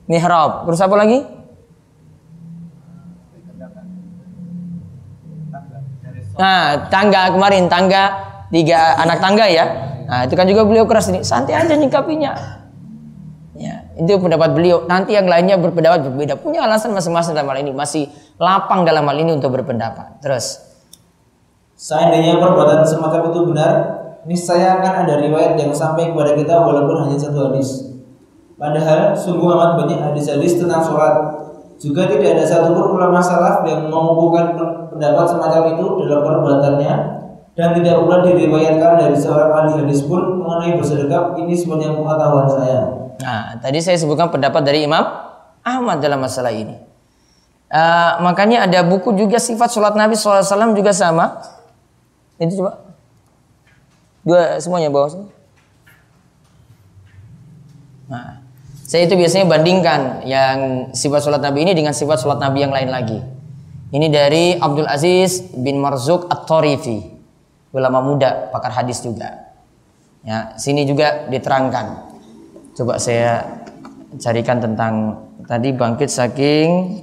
Mihrab. 0.05 0.69
Terus 0.69 0.81
apa 0.85 0.97
lagi? 1.01 1.25
Nah, 6.33 6.89
tangga 6.89 7.29
kemarin 7.29 7.69
tangga 7.69 8.05
tiga 8.49 8.97
anak 9.01 9.21
tangga 9.21 9.45
ya. 9.49 9.65
Nah, 10.09 10.29
itu 10.29 10.37
kan 10.37 10.45
juga 10.45 10.65
beliau 10.69 10.85
keras 10.85 11.09
ini. 11.09 11.25
Santai 11.25 11.57
aja 11.57 11.73
nyingkapinya. 11.73 12.62
Itu 13.99 14.17
pendapat 14.21 14.57
beliau. 14.57 14.85
Nanti 14.89 15.17
yang 15.17 15.29
lainnya 15.29 15.61
berpendapat 15.61 16.09
berbeda. 16.09 16.41
Punya 16.41 16.65
alasan 16.65 16.97
masing-masing 16.97 17.37
dalam 17.37 17.53
hal 17.53 17.59
ini. 17.61 17.73
Masih 17.73 18.09
lapang 18.41 18.85
dalam 18.89 19.05
hal 19.05 19.17
ini 19.21 19.37
untuk 19.37 19.53
berpendapat. 19.53 20.21
Terus. 20.25 20.61
Seandainya 21.77 22.39
perbuatan 22.39 22.87
semacam 22.87 23.35
itu 23.35 23.41
benar, 23.51 23.73
niscaya 24.23 24.79
akan 24.79 25.03
ada 25.03 25.19
riwayat 25.19 25.59
yang 25.59 25.75
sampai 25.75 26.15
kepada 26.15 26.39
kita 26.39 26.55
walaupun 26.63 27.09
hanya 27.09 27.19
satu 27.19 27.51
hadis. 27.51 27.91
Padahal 28.55 29.19
sungguh 29.19 29.51
amat 29.51 29.75
banyak 29.83 29.99
hadis-hadis 29.99 30.63
tentang 30.63 30.79
sholat. 30.79 31.43
Juga 31.83 32.07
tidak 32.07 32.39
ada 32.39 32.45
satupun 32.47 32.95
ulama 32.95 33.19
salaf 33.19 33.67
yang 33.67 33.91
mengukuhkan 33.91 34.55
pendapat 34.95 35.27
semacam 35.27 35.63
itu 35.75 35.85
dalam 36.07 36.23
perbuatannya 36.23 36.93
dan 37.59 37.69
tidak 37.75 37.97
pula 38.07 38.23
diriwayatkan 38.23 38.93
dari 39.03 39.17
seorang 39.19 39.51
ahli 39.51 39.83
hadis 39.83 40.07
pun 40.07 40.39
mengenai 40.39 40.79
bersedekap 40.79 41.35
ini 41.43 41.59
sebenarnya 41.59 41.99
pengetahuan 41.99 42.47
saya. 42.47 43.02
Nah, 43.21 43.61
tadi 43.61 43.83
saya 43.85 44.01
sebutkan 44.01 44.33
pendapat 44.33 44.65
dari 44.65 44.89
Imam 44.89 45.03
Ahmad 45.61 46.01
dalam 46.01 46.23
masalah 46.23 46.55
ini. 46.55 46.79
Uh, 47.73 48.21
makanya 48.21 48.69
ada 48.69 48.85
buku 48.85 49.17
juga 49.17 49.41
sifat 49.41 49.73
sholat 49.73 49.97
Nabi 49.97 50.13
SAW 50.13 50.77
juga 50.77 50.93
sama 50.93 51.41
itu 52.37 52.61
coba. 52.61 52.85
Dua 54.23 54.61
semuanya 54.61 54.93
bawah 54.93 55.09
sini. 55.09 55.27
Nah, 58.13 58.45
saya 58.85 59.09
itu 59.09 59.17
biasanya 59.17 59.49
bandingkan 59.49 60.27
yang 60.29 60.57
sifat 60.93 61.25
sholat 61.25 61.41
Nabi 61.41 61.65
ini 61.65 61.73
dengan 61.73 61.97
sifat 61.97 62.21
sholat 62.21 62.39
Nabi 62.39 62.61
yang 62.61 62.75
lain 62.77 62.93
lagi. 62.93 63.19
Ini 63.93 64.07
dari 64.09 64.57
Abdul 64.57 64.89
Aziz 64.89 65.41
bin 65.57 65.81
Marzuk 65.81 66.29
At-Tarifi. 66.29 67.13
Ulama 67.73 68.05
muda, 68.05 68.53
pakar 68.53 68.73
hadis 68.73 69.01
juga. 69.01 69.53
Ya, 70.23 70.55
sini 70.61 70.85
juga 70.85 71.29
diterangkan. 71.29 72.12
Coba 72.73 72.97
saya 72.97 73.45
carikan 74.17 74.61
tentang 74.61 75.25
tadi 75.45 75.77
bangkit 75.77 76.09
saking 76.09 77.01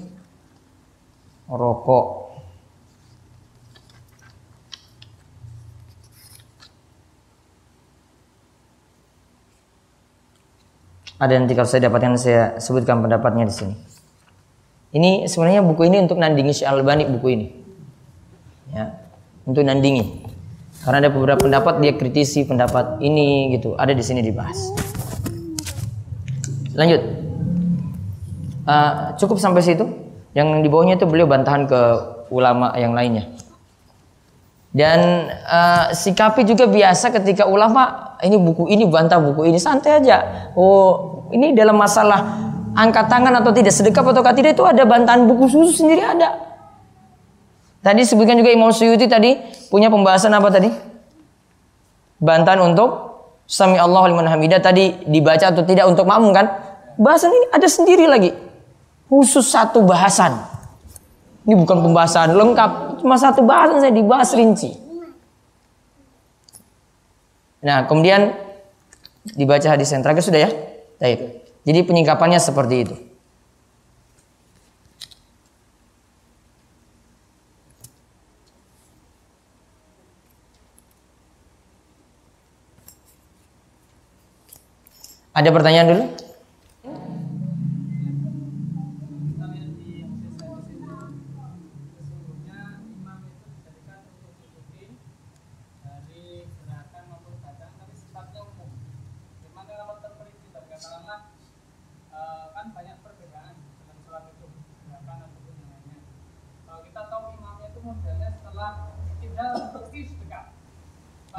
rokok 1.49 2.19
Ada 11.19 11.35
nanti 11.35 11.51
kalau 11.51 11.67
saya 11.67 11.91
dapatkan 11.91 12.15
saya 12.15 12.55
sebutkan 12.63 13.03
pendapatnya 13.03 13.43
di 13.43 13.51
sini. 13.51 13.75
Ini 14.95 15.27
sebenarnya 15.27 15.59
buku 15.67 15.91
ini 15.91 15.99
untuk 15.99 16.15
nandingi 16.15 16.55
Syekh 16.55 16.71
Albani 16.71 17.11
buku 17.11 17.27
ini. 17.27 17.47
Ya, 18.71 19.03
untuk 19.43 19.67
nandingi. 19.67 20.23
Karena 20.79 21.03
ada 21.03 21.11
beberapa 21.11 21.43
pendapat 21.43 21.83
dia 21.83 21.91
kritisi 21.99 22.47
pendapat 22.47 23.03
ini 23.03 23.51
gitu, 23.51 23.75
ada 23.75 23.91
di 23.91 23.99
sini 23.99 24.23
dibahas. 24.23 24.88
Lanjut. 26.79 27.01
Uh, 28.63 29.11
cukup 29.19 29.35
sampai 29.35 29.59
situ. 29.59 29.83
Yang 30.31 30.63
di 30.63 30.67
bawahnya 30.71 30.95
itu 30.95 31.03
beliau 31.03 31.27
bantahan 31.27 31.67
ke 31.67 31.81
ulama 32.31 32.71
yang 32.79 32.95
lainnya. 32.95 33.27
Dan 34.71 35.27
uh, 35.49 35.91
sikapi 35.91 36.45
juga 36.45 36.69
biasa 36.69 37.09
ketika 37.09 37.49
ulama 37.49 38.15
ini 38.21 38.37
buku 38.37 38.69
ini 38.69 38.85
bantah 38.85 39.19
buku 39.19 39.49
ini 39.49 39.59
santai 39.59 39.99
aja. 39.99 40.47
Oh, 40.53 41.25
ini 41.33 41.57
dalam 41.57 41.75
masalah 41.75 42.53
angkat 42.77 43.09
tangan 43.09 43.33
atau 43.41 43.49
tidak 43.49 43.73
sedekap 43.73 44.05
atau 44.05 44.21
tidak 44.21 44.53
itu 44.53 44.63
ada 44.63 44.85
bantahan 44.85 45.25
buku 45.25 45.49
khusus 45.49 45.81
sendiri 45.81 46.05
ada. 46.05 46.37
Tadi 47.81 48.05
sebutkan 48.05 48.37
juga 48.37 48.53
Imam 48.53 48.69
Suyuti 48.69 49.09
tadi 49.09 49.39
punya 49.73 49.89
pembahasan 49.89 50.35
apa 50.37 50.53
tadi? 50.53 50.69
Bantahan 52.21 52.61
untuk 52.61 53.09
Sami 53.49 53.81
Allah 53.81 54.13
liman 54.13 54.29
hamidah 54.29 54.61
tadi 54.61 54.93
dibaca 55.09 55.49
atau 55.49 55.65
tidak 55.65 55.89
untuk 55.89 56.05
makmum 56.05 56.29
kan? 56.29 56.68
Bahasan 56.99 57.31
ini 57.31 57.47
ada 57.55 57.63
sendiri 57.63 58.03
lagi. 58.11 58.35
Khusus 59.07 59.47
satu 59.47 59.87
bahasan. 59.87 60.35
Ini 61.47 61.55
bukan 61.55 61.79
pembahasan 61.79 62.35
lengkap, 62.35 62.99
cuma 62.99 63.15
satu 63.15 63.41
bahasan 63.41 63.79
saya 63.79 63.95
dibahas 63.95 64.35
rinci. 64.35 64.75
Nah, 67.63 67.87
kemudian 67.87 68.35
dibaca 69.33 69.65
hadis 69.71 69.89
yang 69.95 70.03
terakhir 70.03 70.27
sudah 70.27 70.43
ya? 70.43 70.51
Baik. 70.99 71.39
Jadi 71.63 71.79
penyingkapannya 71.87 72.37
seperti 72.37 72.75
itu. 72.83 72.95
Ada 85.31 85.55
pertanyaan 85.55 85.87
dulu? 85.87 86.18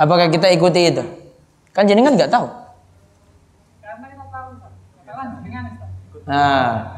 Apakah 0.00 0.32
kita 0.32 0.48
ikuti 0.48 0.88
itu? 0.88 1.04
Kan 1.76 1.84
jenengan 1.84 2.16
nggak 2.16 2.32
tahu. 2.32 2.48
Nah, 6.24 6.96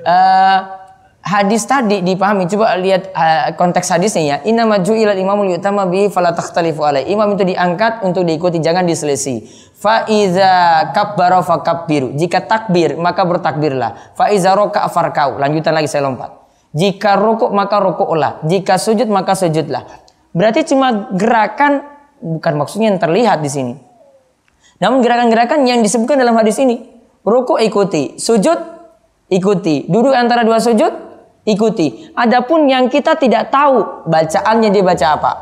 uh, 0.00 0.58
hadis 1.36 1.68
tadi 1.68 2.00
dipahami. 2.00 2.48
Coba 2.48 2.80
lihat 2.80 3.12
uh, 3.12 3.52
konteks 3.60 3.92
hadisnya 3.92 4.22
ya. 4.24 4.36
Inna 4.48 4.64
maju 4.64 4.92
ilal 4.96 5.20
imamul 5.20 5.52
yutama 5.52 5.84
bi 5.84 6.08
fala 6.08 6.32
takhtalifu 6.32 6.80
alai. 6.80 7.12
Imam 7.12 7.36
itu 7.36 7.44
diangkat 7.44 8.00
untuk 8.08 8.24
diikuti, 8.24 8.56
jangan 8.56 8.88
diselisih. 8.88 9.44
Fa 9.76 10.08
iza 10.08 10.88
kabbara 10.96 11.44
fakabbiru. 11.44 12.16
Jika 12.16 12.40
takbir, 12.48 12.96
maka 12.96 13.26
bertakbirlah. 13.28 14.16
Fa 14.16 14.32
iza 14.32 14.56
roka 14.56 14.80
farkau. 14.88 15.36
Lanjutan 15.36 15.76
lagi 15.76 15.92
saya 15.92 16.08
lompat. 16.08 16.40
Jika 16.72 17.20
rukuk 17.20 17.52
maka 17.52 17.84
rukuklah. 17.84 18.40
Jika 18.48 18.80
sujud 18.80 19.04
maka 19.12 19.36
sujudlah. 19.36 20.01
Berarti 20.32 20.64
cuma 20.68 21.12
gerakan 21.12 21.84
bukan 22.20 22.54
maksudnya 22.56 22.88
yang 22.92 23.00
terlihat 23.00 23.44
di 23.44 23.50
sini. 23.52 23.74
Namun 24.80 25.04
gerakan-gerakan 25.04 25.62
yang 25.68 25.84
disebutkan 25.84 26.18
dalam 26.18 26.34
hadis 26.34 26.58
ini, 26.58 26.82
ruku 27.22 27.60
ikuti, 27.60 28.18
sujud 28.18 28.58
ikuti, 29.30 29.86
duduk 29.86 30.10
antara 30.16 30.42
dua 30.42 30.58
sujud 30.58 30.90
ikuti. 31.44 32.10
Adapun 32.16 32.66
yang 32.66 32.90
kita 32.90 33.14
tidak 33.14 33.52
tahu 33.52 34.08
bacaannya 34.08 34.68
dia 34.74 34.82
baca 34.82 35.06
apa. 35.14 35.32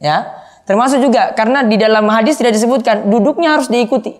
Ya. 0.00 0.18
Termasuk 0.68 1.02
juga 1.02 1.34
karena 1.34 1.66
di 1.66 1.74
dalam 1.80 2.06
hadis 2.12 2.38
tidak 2.38 2.54
disebutkan 2.54 3.10
duduknya 3.10 3.58
harus 3.58 3.66
diikuti. 3.66 4.14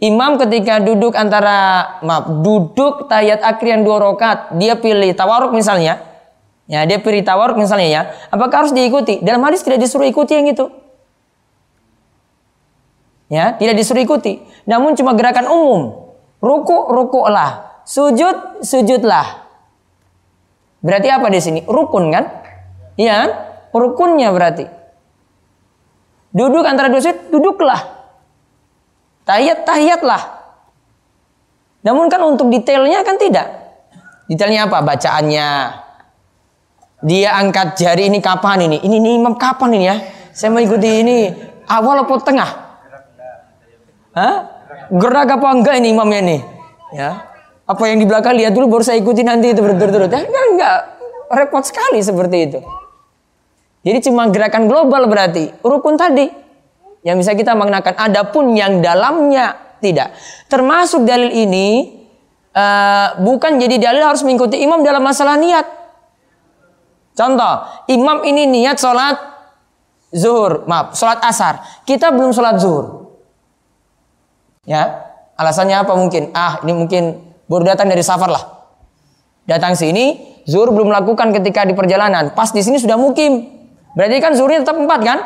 Imam 0.00 0.40
ketika 0.40 0.80
duduk 0.80 1.12
antara 1.12 2.00
maaf 2.00 2.40
duduk 2.40 3.04
tayat 3.04 3.44
akhir 3.44 3.66
yang 3.68 3.82
dua 3.84 4.00
rakaat 4.00 4.56
dia 4.56 4.72
pilih 4.80 5.12
tawaruk 5.12 5.52
misalnya 5.52 6.00
ya 6.70 6.86
dia 6.86 7.02
pilih 7.02 7.26
tawaruk 7.26 7.58
misalnya 7.58 7.88
ya. 7.90 8.02
Apakah 8.30 8.64
harus 8.64 8.72
diikuti? 8.72 9.18
Dalam 9.18 9.42
hadis 9.42 9.66
tidak 9.66 9.82
disuruh 9.82 10.06
ikuti 10.06 10.38
yang 10.38 10.46
itu. 10.46 10.70
Ya 13.26 13.58
tidak 13.58 13.74
disuruh 13.74 14.00
ikuti. 14.06 14.38
Namun 14.70 14.94
cuma 14.94 15.18
gerakan 15.18 15.50
umum. 15.50 15.80
Ruku 16.38 16.94
rukuklah 16.94 17.82
sujud 17.82 18.62
sujudlah. 18.62 19.50
Berarti 20.80 21.08
apa 21.10 21.26
di 21.28 21.40
sini? 21.42 21.60
Rukun 21.66 22.08
kan? 22.14 22.24
Iya 22.96 23.12
kan? 23.26 23.30
Rukunnya 23.74 24.30
berarti. 24.30 24.64
Duduk 26.30 26.62
antara 26.62 26.86
dua 26.88 27.02
sujud 27.02 27.34
duduklah. 27.34 27.82
Tahiyat, 29.26 29.66
tahiyatlah. 29.66 30.22
Namun 31.84 32.08
kan 32.08 32.22
untuk 32.24 32.48
detailnya 32.48 33.04
kan 33.04 33.18
tidak. 33.20 33.46
Detailnya 34.30 34.70
apa? 34.70 34.80
Bacaannya. 34.80 35.48
Dia 37.00 37.36
angkat 37.40 37.80
jari 37.80 38.12
ini 38.12 38.20
kapan 38.20 38.68
ini? 38.68 38.76
Ini, 38.84 38.96
ini 39.00 39.10
imam 39.16 39.34
kapan 39.40 39.70
ini 39.72 39.86
ya? 39.88 39.96
Saya 40.36 40.52
mengikuti 40.52 40.88
ini 41.00 41.32
awal 41.64 42.04
atau 42.04 42.20
tengah? 42.20 42.50
Hah? 44.12 44.36
Gerak 44.90 45.38
apa 45.38 45.48
enggak 45.54 45.74
ini 45.80 45.94
imamnya 45.94 46.20
nih? 46.20 46.40
Ya. 46.92 47.10
Apa 47.64 47.86
yang 47.86 48.02
di 48.02 48.06
belakang 48.06 48.34
lihat 48.34 48.52
dulu 48.52 48.66
baru 48.78 48.84
saya 48.84 48.98
ikuti 48.98 49.22
nanti 49.22 49.54
itu 49.54 49.62
berturut-turut. 49.62 50.10
Ya, 50.10 50.26
enggak, 50.26 50.44
enggak. 50.52 50.78
Repot 51.30 51.62
sekali 51.62 52.02
seperti 52.02 52.36
itu. 52.50 52.60
Jadi 53.80 53.98
cuma 54.10 54.28
gerakan 54.28 54.68
global 54.68 55.08
berarti. 55.08 55.54
Rukun 55.62 55.96
tadi. 55.96 56.28
Yang 57.00 57.16
bisa 57.24 57.32
kita 57.32 57.56
mengenakan. 57.56 57.96
Adapun 57.96 58.52
yang 58.52 58.84
dalamnya 58.84 59.56
tidak. 59.80 60.12
Termasuk 60.52 61.08
dalil 61.08 61.32
ini 61.32 61.96
uh, 62.52 63.16
bukan 63.24 63.56
jadi 63.56 63.80
dalil 63.80 64.04
harus 64.04 64.20
mengikuti 64.20 64.60
imam 64.60 64.84
dalam 64.84 65.00
masalah 65.00 65.40
niat. 65.40 65.79
Contoh, 67.14 67.54
imam 67.90 68.22
ini 68.24 68.46
niat 68.46 68.78
sholat 68.78 69.16
zuhur, 70.14 70.66
maaf, 70.66 70.94
sholat 70.94 71.18
asar. 71.22 71.82
Kita 71.86 72.10
belum 72.14 72.30
sholat 72.34 72.58
zuhur. 72.62 73.10
Ya, 74.66 75.10
alasannya 75.34 75.82
apa 75.82 75.94
mungkin? 75.96 76.30
Ah, 76.36 76.62
ini 76.62 76.72
mungkin 76.76 77.02
baru 77.50 77.74
datang 77.74 77.90
dari 77.90 78.04
safar 78.04 78.30
lah. 78.30 78.44
Datang 79.48 79.74
sini, 79.74 80.38
zuhur 80.46 80.70
belum 80.70 80.94
melakukan 80.94 81.34
ketika 81.34 81.66
di 81.66 81.74
perjalanan. 81.74 82.36
Pas 82.38 82.54
di 82.54 82.62
sini 82.62 82.78
sudah 82.78 82.94
mukim. 82.94 83.50
Berarti 83.98 84.16
kan 84.22 84.32
zuhurnya 84.38 84.62
tetap 84.62 84.78
empat 84.78 85.00
kan? 85.02 85.18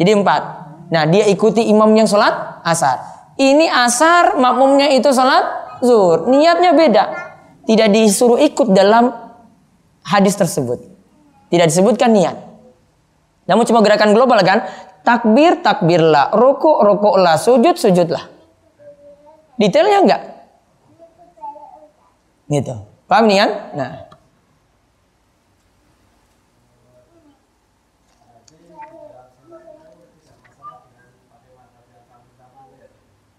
Jadi 0.00 0.10
empat. 0.16 0.42
Nah, 0.88 1.04
dia 1.10 1.28
ikuti 1.28 1.66
imam 1.66 1.92
yang 1.92 2.08
sholat 2.08 2.64
asar. 2.64 3.02
Ini 3.36 3.68
asar, 3.68 4.40
makmumnya 4.40 4.88
itu 4.96 5.12
sholat 5.12 5.76
zuhur. 5.84 6.24
Niatnya 6.30 6.72
beda. 6.72 7.04
Tidak 7.68 7.88
disuruh 7.92 8.40
ikut 8.40 8.72
dalam 8.72 9.12
hadis 10.06 10.38
tersebut. 10.38 10.95
Tidak 11.46 11.66
disebutkan 11.70 12.10
niat. 12.10 12.36
Namun 13.46 13.62
cuma 13.66 13.82
gerakan 13.82 14.14
global 14.14 14.42
kan. 14.42 14.66
Takbir, 15.06 15.62
takbirlah. 15.62 16.34
Rokok, 16.34 16.82
rokoklah. 16.82 17.38
Sujud, 17.38 17.78
sujudlah. 17.78 18.26
Detailnya 19.54 19.98
enggak? 20.02 20.22
Gitu. 22.50 22.74
Paham 23.06 23.30
nih 23.30 23.38
kan? 23.42 23.50
Nah. 23.78 23.92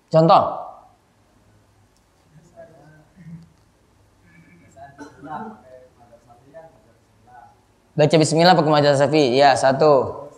Contoh. 0.08 0.67
Baca 7.98 8.14
bismillah 8.14 8.54
pakai 8.54 8.70
mazhab 8.70 8.94
Syafi'i. 8.94 9.42
Ya, 9.42 9.58
satu. 9.58 10.30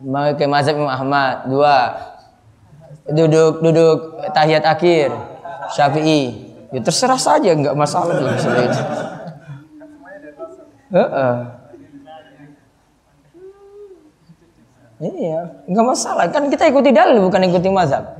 Pakai 0.00 0.48
mazhab 0.48 0.80
Imam 0.80 0.88
Ahmad. 0.88 1.52
Dua. 1.52 1.76
Duduk 3.12 3.60
duduk 3.60 4.24
tahiyat 4.32 4.64
akhir. 4.64 5.12
Syafi'i. 5.76 6.48
Ya 6.72 6.80
terserah 6.80 7.20
saja, 7.20 7.52
enggak 7.52 7.76
masalah 7.76 8.16
itu. 8.16 8.24
Heeh. 10.96 11.36
Iya, 15.02 15.40
nggak 15.68 15.86
masalah. 15.92 16.24
Kan 16.32 16.48
kita 16.48 16.72
ikuti 16.72 16.88
dalil 16.94 17.20
bukan 17.20 17.44
ikuti 17.52 17.68
mazhab. 17.68 18.16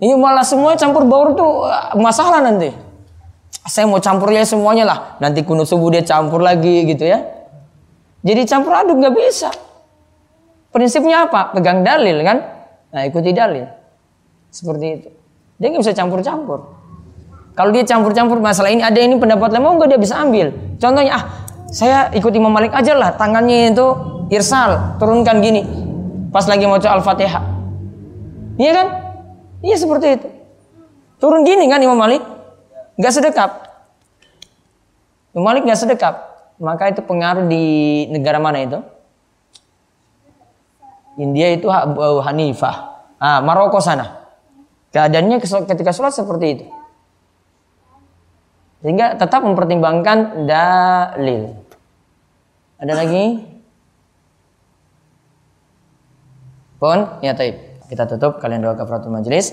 Ini 0.00 0.14
malah 0.16 0.46
semua 0.46 0.78
campur 0.78 1.04
baur 1.04 1.34
tuh 1.34 1.66
eh, 1.66 1.98
masalah 1.98 2.40
nanti. 2.40 2.89
Saya 3.68 3.84
mau 3.84 4.00
campurnya 4.00 4.44
semuanya 4.46 4.84
lah. 4.88 4.98
Nanti 5.20 5.44
kunut 5.44 5.68
subuh 5.68 5.92
dia 5.92 6.04
campur 6.04 6.40
lagi 6.40 6.88
gitu 6.88 7.04
ya. 7.04 7.20
Jadi 8.24 8.42
campur 8.48 8.72
aduk 8.72 9.00
nggak 9.00 9.14
bisa. 9.16 9.52
Prinsipnya 10.70 11.28
apa? 11.28 11.52
Pegang 11.52 11.84
dalil 11.84 12.20
kan? 12.24 12.38
Nah 12.92 13.02
ikuti 13.04 13.34
dalil. 13.34 13.66
Seperti 14.48 14.86
itu. 14.88 15.08
Dia 15.60 15.66
nggak 15.72 15.82
bisa 15.84 15.92
campur-campur. 15.92 16.80
Kalau 17.52 17.70
dia 17.74 17.84
campur-campur 17.84 18.40
masalah 18.40 18.72
ini 18.72 18.80
ada 18.80 18.96
ini 18.96 19.20
pendapat 19.20 19.52
lemah 19.52 19.76
nggak 19.76 19.88
dia 19.92 20.00
bisa 20.00 20.16
ambil. 20.16 20.54
Contohnya 20.80 21.12
ah 21.20 21.24
saya 21.70 22.10
ikut 22.10 22.34
Imam 22.34 22.50
Malik 22.50 22.74
aja 22.74 22.98
lah 22.98 23.14
tangannya 23.14 23.70
itu 23.70 23.86
irsal 24.34 24.98
turunkan 24.98 25.38
gini 25.38 25.62
pas 26.34 26.46
lagi 26.50 26.66
mau 26.66 26.82
al-fatihah 26.82 27.42
iya 28.58 28.70
kan 28.74 28.86
iya 29.62 29.76
seperti 29.78 30.06
itu 30.18 30.28
turun 31.22 31.46
gini 31.46 31.70
kan 31.70 31.78
Imam 31.78 31.98
Malik 31.98 32.22
nggak 33.00 33.12
sedekap 33.16 33.50
Imam 35.32 35.48
Malik 35.48 35.64
nggak 35.64 35.80
sedekap 35.80 36.14
maka 36.60 36.92
itu 36.92 37.00
pengaruh 37.00 37.48
di 37.48 37.64
negara 38.12 38.36
mana 38.36 38.60
itu 38.60 38.78
India 41.16 41.56
itu 41.56 41.72
Abu 41.72 42.20
Hanifah 42.20 42.76
ah 43.16 43.40
Maroko 43.40 43.80
sana 43.80 44.28
keadaannya 44.92 45.40
ketika 45.40 45.96
sholat 45.96 46.12
seperti 46.12 46.46
itu 46.52 46.66
sehingga 48.80 49.16
tetap 49.16 49.44
mempertimbangkan 49.44 50.48
dalil. 50.48 51.52
Ada 52.80 52.94
lagi? 52.96 53.24
Pun, 56.80 57.20
ya 57.20 57.36
taib. 57.36 57.60
Kita 57.92 58.08
tutup 58.08 58.40
kalian 58.40 58.64
doa 58.64 58.72
kafaratul 58.72 59.12
majlis. 59.12 59.52